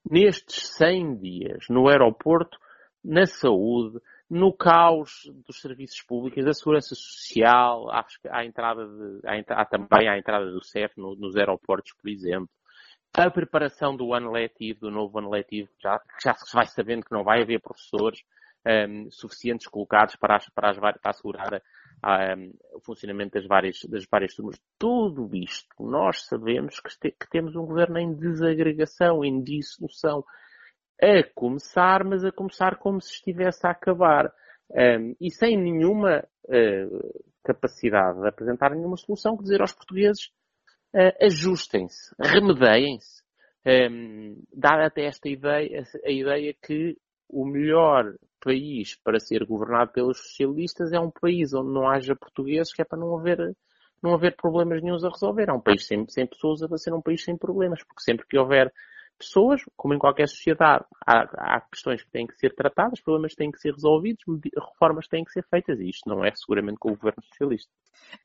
nestes 0.09 0.67
100 0.77 1.17
dias 1.17 1.65
no 1.69 1.87
aeroporto, 1.87 2.57
na 3.03 3.25
saúde, 3.25 3.99
no 4.29 4.53
caos 4.53 5.23
dos 5.47 5.59
serviços 5.59 6.01
públicos, 6.03 6.45
da 6.45 6.53
segurança 6.53 6.93
social, 6.93 7.89
há, 7.89 8.05
há, 8.29 8.45
entrada 8.45 8.85
de, 8.85 9.21
há 9.49 9.65
também 9.65 10.07
a 10.07 10.17
entrada 10.17 10.51
do 10.51 10.63
CEF 10.63 10.93
no, 10.97 11.15
nos 11.15 11.35
aeroportos, 11.35 11.93
por 11.93 12.09
exemplo, 12.09 12.49
a 13.13 13.29
preparação 13.31 13.95
do 13.95 14.13
ano 14.13 14.31
letivo, 14.31 14.81
do 14.81 14.91
novo 14.91 15.17
ano 15.17 15.31
letivo, 15.31 15.69
já, 15.81 15.99
já 16.23 16.35
se 16.35 16.53
vai 16.53 16.67
sabendo 16.67 17.03
que 17.03 17.11
não 17.11 17.23
vai 17.23 17.41
haver 17.41 17.59
professores 17.59 18.21
um, 18.65 19.09
suficientes 19.09 19.67
colocados 19.67 20.15
para, 20.15 20.35
as, 20.35 20.47
para, 20.49 20.69
as, 20.69 20.77
para 20.77 20.99
assegurar 21.05 21.61
um, 22.37 22.53
o 22.75 22.81
funcionamento 22.81 23.33
das 23.33 23.47
várias, 23.47 23.83
das 23.85 24.05
várias 24.09 24.35
turmas. 24.35 24.61
Tudo 24.77 25.29
isto, 25.35 25.67
nós 25.79 26.25
sabemos 26.25 26.79
que, 26.79 27.11
que 27.11 27.29
temos 27.29 27.55
um 27.55 27.65
governo 27.65 27.97
em 27.97 28.13
desagregação, 28.13 29.25
em 29.25 29.41
dissolução, 29.41 30.23
a 31.01 31.23
começar, 31.33 32.03
mas 32.03 32.23
a 32.23 32.31
começar 32.31 32.77
como 32.77 33.01
se 33.01 33.13
estivesse 33.13 33.65
a 33.65 33.71
acabar. 33.71 34.31
Um, 34.71 35.15
e 35.19 35.31
sem 35.31 35.57
nenhuma 35.57 36.23
uh, 36.45 37.23
capacidade 37.43 38.21
de 38.21 38.27
apresentar 38.27 38.71
nenhuma 38.71 38.97
solução, 38.97 39.35
que 39.35 39.43
dizer 39.43 39.61
aos 39.61 39.73
portugueses 39.73 40.29
uh, 40.93 41.25
ajustem-se, 41.25 42.13
remedeiem-se. 42.19 43.23
Um, 43.65 44.41
até 44.61 45.05
esta 45.05 45.27
ideia, 45.27 45.83
a 46.05 46.11
ideia 46.11 46.53
que 46.61 46.97
o 47.29 47.45
melhor 47.45 48.15
país 48.41 48.95
para 49.03 49.19
ser 49.19 49.45
governado 49.45 49.91
pelos 49.91 50.17
socialistas 50.17 50.91
é 50.91 50.99
um 50.99 51.11
país 51.11 51.53
onde 51.53 51.71
não 51.71 51.87
haja 51.87 52.15
portugueses, 52.15 52.73
que 52.73 52.81
é 52.81 52.85
para 52.85 52.97
não 52.97 53.17
haver, 53.17 53.55
não 54.01 54.13
haver 54.13 54.35
problemas 54.35 54.81
nenhums 54.81 55.03
a 55.03 55.09
resolver. 55.09 55.49
É 55.49 55.53
um 55.53 55.61
país 55.61 55.85
sem, 55.85 56.07
sem 56.07 56.25
pessoas 56.25 56.63
a 56.63 56.77
ser 56.77 56.93
um 56.93 57.01
país 57.01 57.23
sem 57.23 57.37
problemas, 57.37 57.83
porque 57.83 58.01
sempre 58.01 58.25
que 58.27 58.37
houver 58.37 58.71
pessoas, 59.19 59.61
como 59.75 59.93
em 59.93 59.99
qualquer 59.99 60.27
sociedade, 60.27 60.85
há, 61.05 61.57
há, 61.57 61.61
questões 61.61 62.01
que 62.01 62.09
têm 62.09 62.25
que 62.25 62.35
ser 62.37 62.55
tratadas, 62.55 63.01
problemas 63.01 63.35
têm 63.35 63.51
que 63.51 63.59
ser 63.59 63.73
resolvidos, 63.73 64.23
reformas 64.55 65.07
têm 65.07 65.23
que 65.23 65.31
ser 65.31 65.45
feitas, 65.49 65.79
e 65.79 65.89
isto 65.89 66.09
não 66.09 66.23
é 66.23 66.31
seguramente 66.33 66.79
com 66.79 66.91
o 66.91 66.95
governo 66.95 67.21
socialista. 67.23 67.69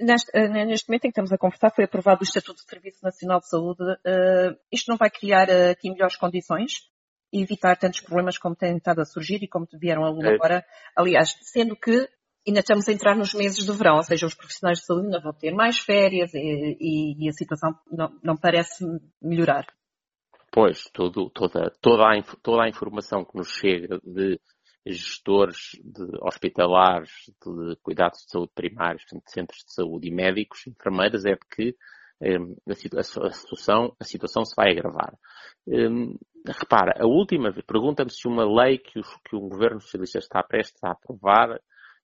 Neste, 0.01 0.31
eh, 0.33 0.65
neste 0.65 0.89
momento 0.89 1.05
em 1.05 1.09
que 1.09 1.13
estamos 1.13 1.33
a 1.33 1.39
conversar, 1.39 1.71
foi 1.75 1.85
aprovado 1.85 2.21
o 2.21 2.25
Estatuto 2.25 2.63
de 2.63 2.71
Serviço 2.71 3.01
Nacional 3.03 3.41
de 3.41 3.49
Saúde. 3.49 3.83
Uh, 3.83 4.57
isto 4.73 4.89
não 4.89 4.97
vai 4.97 5.11
criar 5.11 5.49
uh, 5.49 5.71
aqui 5.73 5.91
melhores 5.91 6.17
condições 6.17 6.89
e 7.33 7.43
evitar 7.43 7.77
tantos 7.77 8.01
problemas 8.01 8.39
como 8.39 8.55
têm 8.55 8.77
estado 8.77 9.01
a 9.01 9.05
surgir 9.05 9.43
e 9.43 9.49
como 9.49 9.67
vieram 9.75 10.05
a 10.05 10.11
lume 10.11 10.29
é. 10.29 10.35
agora? 10.35 10.65
Aliás, 10.97 11.37
sendo 11.43 11.77
que 11.77 12.09
ainda 12.47 12.61
estamos 12.61 12.89
a 12.89 12.93
entrar 12.93 13.17
nos 13.17 13.35
meses 13.35 13.65
do 13.65 13.75
verão, 13.75 13.97
ou 13.97 14.03
seja, 14.03 14.27
os 14.27 14.35
profissionais 14.35 14.79
de 14.79 14.87
saúde 14.87 15.07
ainda 15.07 15.21
vão 15.21 15.33
ter 15.33 15.53
mais 15.53 15.79
férias 15.79 16.33
e, 16.35 16.39
e, 16.39 17.25
e 17.25 17.29
a 17.29 17.33
situação 17.33 17.75
não, 17.91 18.19
não 18.23 18.37
parece 18.37 18.85
melhorar. 19.21 19.67
Pois, 20.55 20.89
todo, 20.93 21.29
toda, 21.31 21.69
toda, 21.81 22.05
a, 22.05 22.23
toda 22.41 22.63
a 22.63 22.69
informação 22.69 23.25
que 23.25 23.37
nos 23.37 23.49
chega 23.49 23.99
de 24.05 24.41
gestores 24.87 25.73
de 25.83 26.05
hospitalares, 26.23 27.11
de 27.45 27.75
cuidados 27.83 28.21
de 28.21 28.31
saúde 28.31 28.53
primários, 28.55 29.03
de 29.03 29.33
centros 29.33 29.65
de 29.67 29.75
saúde 29.75 30.07
e 30.07 30.15
médicos, 30.15 30.65
enfermeiras, 30.69 31.25
é 31.25 31.33
de 31.33 31.41
que 31.51 31.77
um, 32.21 32.55
a, 32.71 32.75
situação, 33.33 33.97
a 33.99 34.05
situação 34.05 34.45
se 34.45 34.55
vai 34.57 34.71
agravar. 34.71 35.19
Um, 35.67 36.17
repara, 36.47 37.03
a 37.03 37.05
última 37.05 37.51
vez, 37.51 37.67
pergunta-me 37.67 38.13
se 38.13 38.29
uma 38.29 38.45
lei 38.45 38.79
que, 38.79 39.01
os, 39.01 39.09
que 39.29 39.35
o 39.35 39.41
governo 39.41 39.81
socialista 39.81 40.21
está 40.21 40.41
prestes 40.41 40.79
a 40.85 40.93
aprovar 40.93 41.61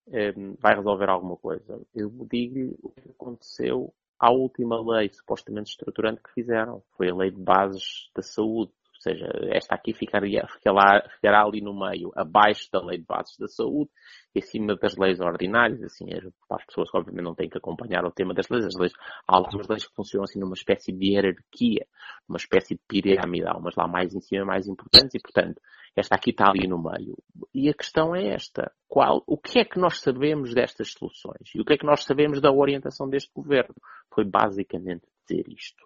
um, 0.08 0.56
vai 0.58 0.74
resolver 0.74 1.08
alguma 1.08 1.36
coisa. 1.36 1.80
Eu 1.94 2.10
digo-lhe 2.28 2.76
o 2.82 2.90
que 2.90 3.10
aconteceu 3.10 3.94
à 4.20 4.30
última 4.30 4.78
lei 4.78 5.10
supostamente 5.10 5.70
estruturante 5.70 6.22
que 6.22 6.30
fizeram. 6.30 6.82
Foi 6.96 7.08
a 7.08 7.14
lei 7.14 7.30
de 7.30 7.40
bases 7.40 8.10
da 8.14 8.22
saúde. 8.22 8.70
Ou 9.00 9.12
seja, 9.12 9.26
esta 9.52 9.74
aqui 9.74 9.94
ficaria, 9.94 10.46
ficará, 10.46 11.08
ficará 11.08 11.42
ali 11.42 11.62
no 11.62 11.72
meio, 11.72 12.12
abaixo 12.14 12.68
da 12.70 12.84
lei 12.84 12.98
de 12.98 13.06
bases 13.06 13.34
da 13.38 13.48
saúde 13.48 13.88
acima 14.36 14.76
das 14.76 14.94
leis 14.96 15.18
ordinárias, 15.20 15.82
assim, 15.82 16.12
é, 16.12 16.18
as 16.50 16.64
pessoas 16.66 16.90
que 16.90 16.98
obviamente 16.98 17.24
não 17.24 17.34
têm 17.34 17.48
que 17.48 17.56
acompanhar 17.56 18.04
o 18.04 18.12
tema 18.12 18.34
das 18.34 18.48
leis, 18.50 18.66
as 18.66 18.76
leis, 18.76 18.92
há 19.26 19.36
algumas 19.36 19.66
leis 19.68 19.86
que 19.86 19.94
funcionam 19.94 20.24
assim 20.24 20.38
numa 20.38 20.52
espécie 20.52 20.92
de 20.92 21.14
hierarquia, 21.14 21.86
uma 22.28 22.36
espécie 22.36 22.74
de 22.74 22.80
pirâmide, 22.86 23.46
há 23.46 23.56
umas 23.56 23.74
lá 23.74 23.88
mais 23.88 24.14
em 24.14 24.20
cima, 24.20 24.44
mais 24.44 24.68
importantes, 24.68 25.14
e 25.14 25.18
portanto, 25.18 25.60
esta 25.96 26.14
aqui 26.14 26.30
está 26.30 26.50
ali 26.50 26.68
no 26.68 26.78
meio. 26.78 27.16
E 27.54 27.70
a 27.70 27.74
questão 27.74 28.14
é 28.14 28.34
esta, 28.34 28.70
qual, 28.86 29.22
o 29.26 29.38
que 29.38 29.60
é 29.60 29.64
que 29.64 29.80
nós 29.80 30.00
sabemos 30.00 30.54
destas 30.54 30.92
soluções? 30.92 31.54
E 31.54 31.60
o 31.60 31.64
que 31.64 31.72
é 31.72 31.78
que 31.78 31.86
nós 31.86 32.04
sabemos 32.04 32.40
da 32.40 32.52
orientação 32.52 33.08
deste 33.08 33.30
governo? 33.34 33.74
Foi 34.14 34.24
basicamente 34.24 35.06
dizer 35.26 35.48
isto. 35.48 35.82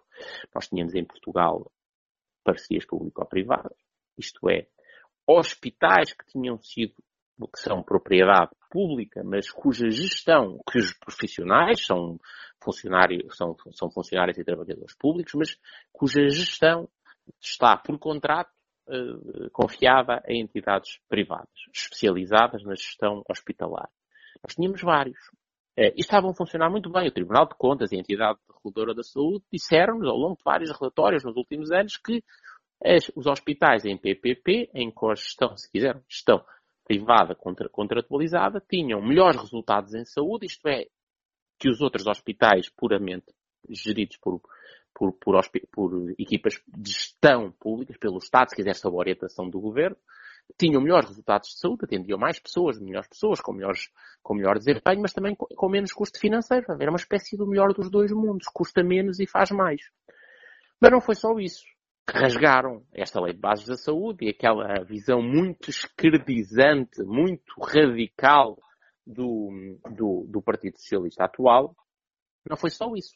Nós 0.53 0.67
tínhamos 0.67 0.93
em 0.93 1.05
Portugal 1.05 1.71
parcerias 2.45 2.85
público-privadas, 2.85 3.77
isto 4.17 4.49
é, 4.49 4.67
hospitais 5.27 6.13
que 6.13 6.25
tinham 6.27 6.61
sido, 6.61 6.93
que 7.53 7.59
são 7.59 7.83
propriedade 7.83 8.51
pública, 8.69 9.23
mas 9.23 9.49
cuja 9.49 9.89
gestão, 9.89 10.59
cujos 10.65 10.93
profissionais 10.93 11.85
são 11.85 12.17
funcionários, 12.63 13.35
são, 13.35 13.55
são 13.71 13.91
funcionários 13.91 14.37
e 14.37 14.43
trabalhadores 14.43 14.95
públicos, 14.95 15.33
mas 15.35 15.59
cuja 15.91 16.29
gestão 16.29 16.87
está 17.41 17.75
por 17.75 17.97
contrato 17.99 18.51
uh, 18.87 19.49
confiada 19.51 20.23
a 20.25 20.33
entidades 20.33 20.99
privadas, 21.09 21.49
especializadas 21.73 22.63
na 22.63 22.75
gestão 22.75 23.23
hospitalar. 23.29 23.89
Nós 24.43 24.55
tínhamos 24.55 24.81
vários. 24.81 25.17
Uh, 25.77 25.91
e 25.95 25.99
estavam 25.99 26.29
a 26.31 26.35
funcionar 26.35 26.69
muito 26.69 26.89
bem. 26.89 27.07
O 27.07 27.11
Tribunal 27.11 27.47
de 27.47 27.55
Contas 27.55 27.91
e 27.91 27.97
a 27.97 27.99
entidade 27.99 28.39
reguladora 28.53 28.93
da 28.93 29.03
saúde 29.03 29.43
disseram-nos 29.51 30.07
ao 30.07 30.15
longo 30.15 30.37
de 30.37 30.43
vários 30.43 30.71
relatórios 30.71 31.23
nos 31.23 31.35
últimos 31.35 31.71
anos 31.71 31.97
que 31.97 32.23
as, 32.83 33.11
os 33.15 33.27
hospitais 33.27 33.85
em 33.85 33.97
PPP, 33.97 34.69
em 34.73 34.91
cogestão, 34.91 35.55
se 35.57 35.69
quiser, 35.71 36.01
gestão 36.07 36.43
privada 36.85 37.35
contra, 37.35 37.67
contratualizada, 37.67 38.63
tinham 38.69 39.01
melhores 39.01 39.39
resultados 39.41 39.93
em 39.93 40.05
saúde, 40.05 40.45
isto 40.45 40.67
é, 40.67 40.85
que 41.59 41.69
os 41.69 41.81
outros 41.81 42.05
hospitais 42.05 42.69
puramente 42.69 43.25
geridos 43.69 44.17
por, 44.17 44.39
por, 44.93 45.13
por, 45.13 45.41
por 45.71 46.11
equipas 46.19 46.61
de 46.67 46.91
gestão 46.91 47.51
públicas, 47.59 47.97
pelo 47.97 48.19
Estado, 48.19 48.49
se 48.49 48.55
quiser, 48.55 48.75
sob 48.75 48.95
orientação 48.97 49.49
do 49.49 49.59
governo, 49.59 49.97
tinham 50.57 50.81
melhores 50.81 51.09
resultados 51.09 51.49
de 51.49 51.59
saúde, 51.59 51.85
atendiam 51.85 52.17
mais 52.17 52.39
pessoas, 52.39 52.79
melhores 52.79 53.07
pessoas, 53.09 53.41
com, 53.41 53.53
melhores, 53.53 53.89
com 54.23 54.35
melhor 54.35 54.57
desempenho, 54.57 55.01
mas 55.01 55.13
também 55.13 55.35
com, 55.35 55.45
com 55.47 55.69
menos 55.69 55.91
custo 55.91 56.19
financeiro. 56.19 56.65
Era 56.79 56.91
uma 56.91 56.97
espécie 56.97 57.35
do 57.35 57.47
melhor 57.47 57.73
dos 57.73 57.89
dois 57.89 58.11
mundos. 58.11 58.47
Custa 58.53 58.83
menos 58.83 59.19
e 59.19 59.27
faz 59.27 59.51
mais. 59.51 59.81
Mas 60.79 60.91
não 60.91 61.01
foi 61.01 61.15
só 61.15 61.37
isso. 61.39 61.63
Rasgaram 62.09 62.85
esta 62.93 63.19
lei 63.19 63.33
de 63.33 63.39
bases 63.39 63.65
da 63.65 63.75
saúde 63.75 64.25
e 64.25 64.29
aquela 64.29 64.83
visão 64.83 65.21
muito 65.21 65.69
esquerdizante, 65.69 67.03
muito 67.03 67.59
radical 67.61 68.57
do, 69.05 69.49
do, 69.91 70.25
do 70.29 70.41
Partido 70.41 70.77
Socialista 70.77 71.25
atual. 71.25 71.75
Não 72.47 72.55
foi 72.55 72.69
só 72.69 72.93
isso. 72.95 73.15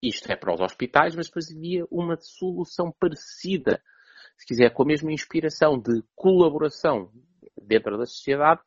Isto 0.00 0.30
é 0.30 0.36
para 0.36 0.54
os 0.54 0.60
hospitais, 0.60 1.16
mas 1.16 1.26
depois 1.26 1.50
havia 1.50 1.84
uma 1.90 2.16
solução 2.16 2.92
parecida 3.00 3.82
se 4.38 4.46
quiser, 4.46 4.72
com 4.72 4.84
a 4.84 4.86
mesma 4.86 5.12
inspiração 5.12 5.78
de 5.78 6.02
colaboração 6.14 7.10
dentro 7.60 7.98
da 7.98 8.06
sociedade 8.06 8.60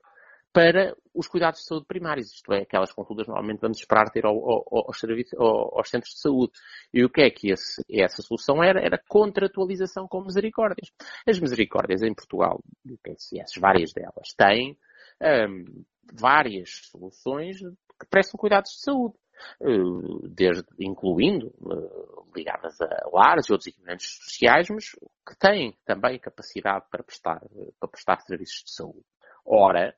para 0.53 0.93
os 1.13 1.27
cuidados 1.27 1.61
de 1.61 1.65
saúde 1.65 1.85
primários, 1.85 2.33
isto 2.33 2.51
é, 2.51 2.63
aquelas 2.63 2.91
consultas 2.91 3.25
normalmente 3.27 3.61
vamos 3.61 3.79
esperar 3.79 4.09
ter 4.11 4.25
ao, 4.25 4.35
ao, 4.35 4.85
aos, 4.87 5.01
aos, 5.37 5.89
centros 5.89 6.13
de 6.13 6.19
saúde. 6.19 6.51
E 6.93 7.05
o 7.05 7.09
que 7.09 7.21
é 7.21 7.29
que 7.29 7.51
esse, 7.51 7.81
essa 7.89 8.21
solução 8.21 8.61
era? 8.61 8.81
Era 8.81 9.01
contratualização 9.07 10.07
com 10.07 10.21
misericórdias. 10.21 10.91
As 11.25 11.39
misericórdias 11.39 12.01
em 12.01 12.13
Portugal, 12.13 12.61
essas 13.05 13.61
várias 13.61 13.93
delas, 13.93 14.33
têm 14.37 14.77
hum, 15.21 15.85
várias 16.13 16.89
soluções 16.91 17.57
que 17.59 18.07
prestam 18.09 18.37
cuidados 18.37 18.71
de 18.71 18.81
saúde. 18.81 19.15
Eh, 19.61 20.29
desde, 20.29 20.65
incluindo 20.79 21.47
eh, 21.47 22.21
ligadas 22.35 22.79
a 22.81 23.09
lares 23.13 23.47
e 23.47 23.51
outros 23.51 23.67
equipamentos 23.67 24.17
sociais, 24.23 24.67
mas 24.69 24.91
que 25.27 25.37
têm 25.37 25.77
também 25.85 26.17
capacidade 26.19 26.85
para 26.89 27.03
prestar, 27.03 27.41
para 27.79 27.89
prestar 27.89 28.21
serviços 28.21 28.63
de 28.63 28.73
saúde. 28.73 29.05
Ora, 29.45 29.95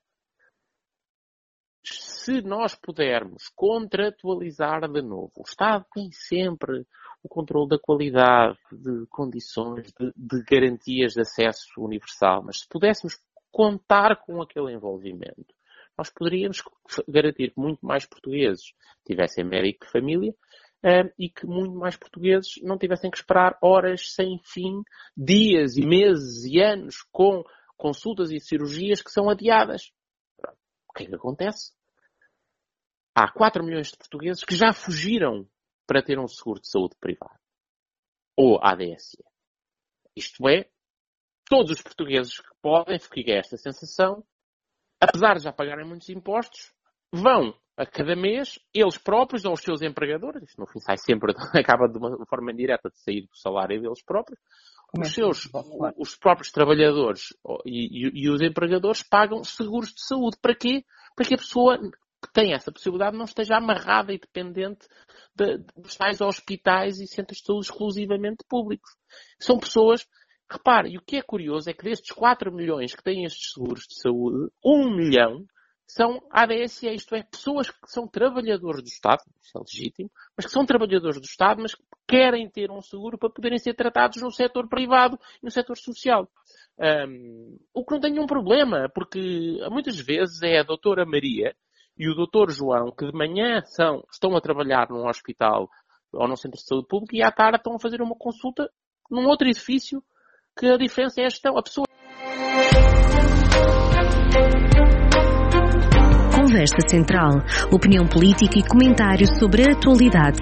se 1.85 2.41
nós 2.41 2.75
pudermos 2.75 3.49
contratualizar 3.55 4.89
de 4.89 5.01
novo, 5.01 5.31
o 5.37 5.43
Estado 5.43 5.85
tem 5.93 6.09
sempre 6.11 6.85
o 7.21 7.29
controle 7.29 7.69
da 7.69 7.79
qualidade, 7.79 8.57
de 8.71 9.05
condições, 9.07 9.93
de, 9.93 10.13
de, 10.15 10.43
garantias 10.43 11.13
de 11.13 11.21
acesso 11.21 11.69
universal, 11.77 12.43
mas 12.43 12.59
se 12.59 12.67
pudéssemos 12.67 13.17
contar 13.51 14.21
com 14.25 14.41
aquele 14.41 14.73
envolvimento, 14.73 15.53
nós 15.97 16.09
poderíamos 16.09 16.61
garantir 17.07 17.51
que 17.51 17.59
muito 17.59 17.85
mais 17.85 18.05
portugueses 18.05 18.73
tivessem 19.05 19.43
médico 19.43 19.85
de 19.85 19.91
família 19.91 20.31
uh, 20.83 21.13
e 21.17 21.29
que 21.29 21.45
muito 21.45 21.75
mais 21.75 21.95
portugueses 21.95 22.55
não 22.61 22.77
tivessem 22.77 23.11
que 23.11 23.17
esperar 23.17 23.57
horas 23.61 24.13
sem 24.13 24.39
fim, 24.43 24.81
dias 25.15 25.77
e 25.77 25.85
meses 25.85 26.45
e 26.45 26.59
anos 26.59 27.03
com 27.11 27.43
consultas 27.77 28.31
e 28.31 28.39
cirurgias 28.39 29.01
que 29.01 29.11
são 29.11 29.29
adiadas. 29.29 29.91
O 30.89 30.93
que 30.93 31.03
é 31.03 31.07
que 31.07 31.15
acontece? 31.15 31.71
Há 33.15 33.31
4 33.31 33.63
milhões 33.63 33.91
de 33.91 33.97
portugueses 33.97 34.43
que 34.43 34.55
já 34.55 34.73
fugiram 34.73 35.47
para 35.85 36.01
ter 36.01 36.17
um 36.17 36.27
seguro 36.27 36.59
de 36.59 36.67
saúde 36.67 36.95
privado. 36.99 37.39
Ou 38.35 38.59
ADSE. 38.63 39.23
Isto 40.15 40.47
é, 40.49 40.69
todos 41.45 41.71
os 41.71 41.81
portugueses 41.81 42.39
que 42.39 42.49
podem 42.61 42.99
ficar 42.99 43.33
esta 43.33 43.57
sensação 43.57 44.25
apesar 45.03 45.35
de 45.35 45.43
já 45.43 45.51
pagarem 45.51 45.85
muitos 45.85 46.09
impostos, 46.09 46.71
vão 47.11 47.53
a 47.75 47.85
cada 47.85 48.15
mês, 48.15 48.59
eles 48.73 48.97
próprios 48.97 49.45
ou 49.45 49.53
os 49.53 49.61
seus 49.61 49.81
empregadores, 49.81 50.43
isto 50.43 50.59
no 50.59 50.67
fim 50.67 50.79
sai 50.79 50.97
sempre, 50.97 51.33
acaba 51.59 51.87
de 51.87 51.97
uma 51.97 52.25
forma 52.27 52.51
indireta 52.51 52.89
de 52.89 52.97
sair 52.99 53.21
do 53.21 53.35
salário 53.35 53.81
deles 53.81 54.03
próprios, 54.03 54.39
os 54.95 55.11
seus, 55.11 55.49
os 55.97 56.15
próprios 56.15 56.51
trabalhadores 56.51 57.33
e, 57.65 58.07
e, 58.07 58.25
e, 58.25 58.29
os 58.29 58.41
empregadores 58.41 59.01
pagam 59.01 59.43
seguros 59.43 59.89
de 59.89 60.05
saúde. 60.05 60.37
Para 60.39 60.53
quê? 60.53 60.85
Para 61.15 61.25
que 61.25 61.33
a 61.33 61.37
pessoa 61.37 61.79
que 61.79 62.31
tem 62.31 62.53
essa 62.53 62.71
possibilidade 62.71 63.17
não 63.17 63.25
esteja 63.25 63.57
amarrada 63.57 64.13
e 64.13 64.19
dependente 64.19 64.87
de, 65.35 65.57
dos 65.75 65.95
tais 65.95 66.21
hospitais 66.21 66.99
e 66.99 67.07
centros 67.07 67.39
de 67.39 67.45
saúde 67.45 67.65
exclusivamente 67.65 68.45
públicos. 68.47 68.91
São 69.39 69.59
pessoas 69.59 70.07
Repare, 70.49 70.91
e 70.91 70.97
o 70.97 71.01
que 71.01 71.17
é 71.17 71.21
curioso 71.21 71.69
é 71.69 71.73
que 71.73 71.83
destes 71.83 72.11
4 72.11 72.51
milhões 72.51 72.93
que 72.93 73.03
têm 73.03 73.25
estes 73.25 73.53
seguros 73.53 73.83
de 73.87 73.99
saúde, 73.99 74.51
1 74.63 74.95
milhão 74.95 75.45
são 75.87 76.19
ADSE, 76.31 76.87
isto 76.93 77.13
é, 77.15 77.23
pessoas 77.23 77.69
que 77.69 77.77
são 77.87 78.07
trabalhadores 78.07 78.81
do 78.81 78.87
Estado, 78.87 79.21
isso 79.41 79.57
é 79.57 79.61
legítimo, 79.61 80.11
mas 80.35 80.45
que 80.45 80.51
são 80.51 80.65
trabalhadores 80.65 81.19
do 81.19 81.25
Estado, 81.25 81.61
mas 81.61 81.75
que 81.75 81.83
querem 82.07 82.49
ter 82.49 82.71
um 82.71 82.81
seguro 82.81 83.17
para 83.17 83.29
poderem 83.29 83.59
ser 83.59 83.75
tratados 83.75 84.21
no 84.21 84.31
setor 84.31 84.67
privado 84.67 85.19
e 85.41 85.45
no 85.45 85.51
setor 85.51 85.77
social. 85.77 86.27
Um, 86.79 87.57
o 87.73 87.85
que 87.85 87.93
não 87.93 87.99
tem 87.99 88.11
nenhum 88.11 88.25
problema, 88.25 88.89
porque 88.93 89.59
muitas 89.69 89.99
vezes 89.99 90.41
é 90.41 90.59
a 90.59 90.63
doutora 90.63 91.05
Maria 91.05 91.55
e 91.97 92.09
o 92.09 92.15
doutor 92.15 92.49
João 92.49 92.91
que 92.91 93.05
de 93.05 93.13
manhã 93.13 93.61
são, 93.65 94.03
estão 94.11 94.35
a 94.35 94.41
trabalhar 94.41 94.89
num 94.89 95.07
hospital 95.07 95.69
ou 96.11 96.27
num 96.27 96.35
centro 96.35 96.57
de 96.57 96.65
saúde 96.65 96.87
público 96.87 97.15
e 97.15 97.21
à 97.21 97.31
tarde 97.31 97.57
estão 97.57 97.75
a 97.75 97.79
fazer 97.79 98.01
uma 98.01 98.15
consulta 98.15 98.69
num 99.09 99.27
outro 99.27 99.47
edifício 99.47 100.03
que 100.57 100.67
a 100.67 100.77
diferença 100.77 101.21
é 101.21 101.25
esta, 101.25 101.49
a 101.49 101.63
pessoa 101.63 101.85
Conversa 106.35 106.77
Central. 106.87 107.31
Opinião 107.71 108.07
política 108.07 108.59
e 108.59 108.67
comentário 108.67 109.25
sobre 109.39 109.63
a 109.63 109.73
atualidade. 109.73 110.39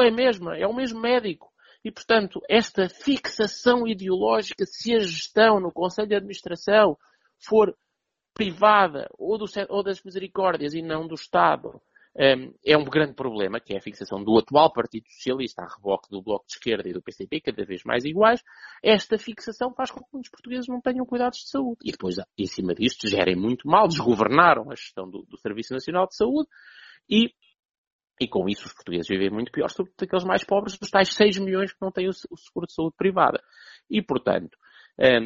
É 0.00 0.08
a 0.08 0.10
mesma, 0.10 0.56
é 0.56 0.66
o 0.66 0.74
mesmo 0.74 1.00
médico. 1.00 1.52
E, 1.84 1.90
portanto, 1.90 2.40
esta 2.48 2.88
fixação 2.88 3.86
ideológica, 3.86 4.64
se 4.64 4.94
a 4.94 5.00
gestão 5.00 5.60
no 5.60 5.72
Conselho 5.72 6.08
de 6.08 6.14
Administração 6.14 6.96
for 7.44 7.76
privada 8.32 9.08
ou, 9.18 9.36
do, 9.36 9.44
ou 9.68 9.82
das 9.82 10.02
misericórdias 10.02 10.72
e 10.74 10.80
não 10.80 11.06
do 11.06 11.14
Estado, 11.14 11.80
é 12.14 12.76
um 12.76 12.84
grande 12.84 13.14
problema, 13.14 13.58
que 13.58 13.72
é 13.72 13.78
a 13.78 13.80
fixação 13.80 14.22
do 14.22 14.38
atual 14.38 14.72
Partido 14.72 15.08
Socialista 15.08 15.62
a 15.62 15.74
reboque 15.74 16.10
do 16.10 16.22
Bloco 16.22 16.46
de 16.46 16.52
Esquerda 16.52 16.88
e 16.88 16.92
do 16.92 17.02
PCP, 17.02 17.40
cada 17.40 17.64
vez 17.64 17.82
mais 17.84 18.04
iguais. 18.04 18.42
Esta 18.82 19.18
fixação 19.18 19.72
faz 19.74 19.90
com 19.90 20.00
que 20.00 20.12
muitos 20.12 20.30
portugueses 20.30 20.68
não 20.68 20.80
tenham 20.80 21.06
cuidados 21.06 21.38
de 21.38 21.48
saúde. 21.48 21.78
E 21.82 21.90
depois, 21.90 22.16
em 22.36 22.46
cima 22.46 22.74
disto, 22.74 23.08
gerem 23.08 23.36
muito 23.36 23.66
mal, 23.66 23.88
desgovernaram 23.88 24.70
a 24.70 24.74
gestão 24.74 25.08
do, 25.08 25.22
do 25.22 25.38
Serviço 25.38 25.72
Nacional 25.72 26.06
de 26.06 26.16
Saúde 26.16 26.48
e 27.08 27.32
e 28.20 28.28
com 28.28 28.48
isso 28.48 28.66
os 28.66 28.72
portugueses 28.72 29.08
vivem 29.08 29.30
muito 29.30 29.50
pior, 29.50 29.68
sobretudo 29.68 30.04
aqueles 30.04 30.24
mais 30.24 30.44
pobres, 30.44 30.78
os 30.80 30.90
tais 30.90 31.12
6 31.12 31.38
milhões 31.38 31.72
que 31.72 31.78
não 31.80 31.90
têm 31.90 32.08
o 32.08 32.12
seguro 32.12 32.66
de 32.66 32.72
saúde 32.72 32.94
privada. 32.96 33.42
E, 33.90 34.00
portanto, 34.00 34.56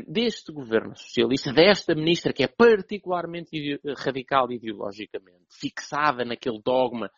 deste 0.07 0.53
governo 0.53 0.95
socialista, 0.97 1.53
desta 1.53 1.95
ministra 1.95 2.33
que 2.33 2.45
é 2.45 2.49
particularmente 2.49 3.81
radical 3.99 4.51
ideologicamente, 4.51 5.45
fixada 5.51 6.25
naquele 6.25 6.61
dogma, 6.63 7.11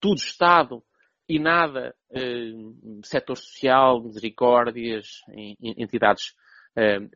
tudo 0.00 0.16
Estado 0.16 0.82
e 1.28 1.38
nada 1.38 1.94
setor 3.04 3.36
social, 3.36 4.02
misericórdias, 4.02 5.20
entidades 5.60 6.34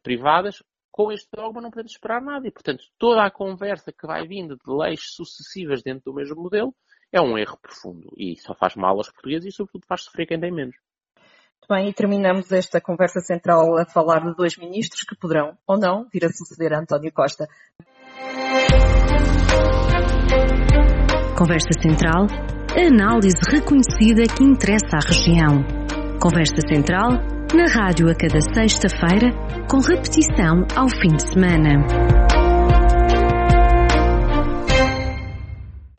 privadas, 0.03 0.63
com 0.91 1.13
este 1.13 1.29
dogma 1.33 1.61
não 1.61 1.71
podemos 1.71 1.93
esperar 1.93 2.21
nada. 2.21 2.47
E, 2.47 2.51
portanto, 2.51 2.85
toda 2.99 3.25
a 3.25 3.31
conversa 3.31 3.93
que 3.93 4.07
vai 4.07 4.27
vindo 4.27 4.57
de 4.57 4.73
leis 4.73 5.01
sucessivas 5.15 5.83
dentro 5.83 6.11
do 6.11 6.15
mesmo 6.15 6.43
modelo 6.43 6.75
é 7.13 7.21
um 7.21 7.39
erro 7.39 7.57
profundo 7.57 8.13
e 8.17 8.37
só 8.37 8.55
faz 8.55 8.75
mal 8.75 8.97
aos 8.97 9.11
portugueses 9.11 9.53
e, 9.53 9.57
sobretudo, 9.57 9.87
faz 9.87 10.03
sofrer 10.03 10.27
quem 10.27 10.41
tem 10.41 10.53
menos. 10.53 10.77
Bem, 11.71 11.91
e 11.91 11.93
terminamos 11.93 12.51
esta 12.51 12.81
conversa 12.81 13.21
central 13.21 13.79
a 13.79 13.85
falar 13.85 14.21
de 14.21 14.35
dois 14.35 14.57
ministros 14.57 15.03
que 15.03 15.15
poderão, 15.15 15.53
ou 15.67 15.79
não, 15.79 16.07
vir 16.11 16.25
a 16.25 16.31
suceder 16.31 16.73
a 16.73 16.81
António 16.81 17.13
Costa. 17.13 17.47
Conversa 21.37 21.69
Central, 21.79 22.27
análise 22.75 23.39
reconhecida 23.51 24.23
que 24.35 24.43
interessa 24.43 24.97
à 24.97 25.01
região. 25.07 25.63
Conversa 26.19 26.63
Central, 26.67 27.11
na 27.55 27.67
rádio 27.67 28.09
a 28.09 28.15
cada 28.15 28.41
sexta-feira, 28.41 29.31
com 29.71 29.77
repetição 29.79 30.67
ao 30.75 30.89
fim 30.89 31.15
de 31.15 31.23
semana. 31.23 32.18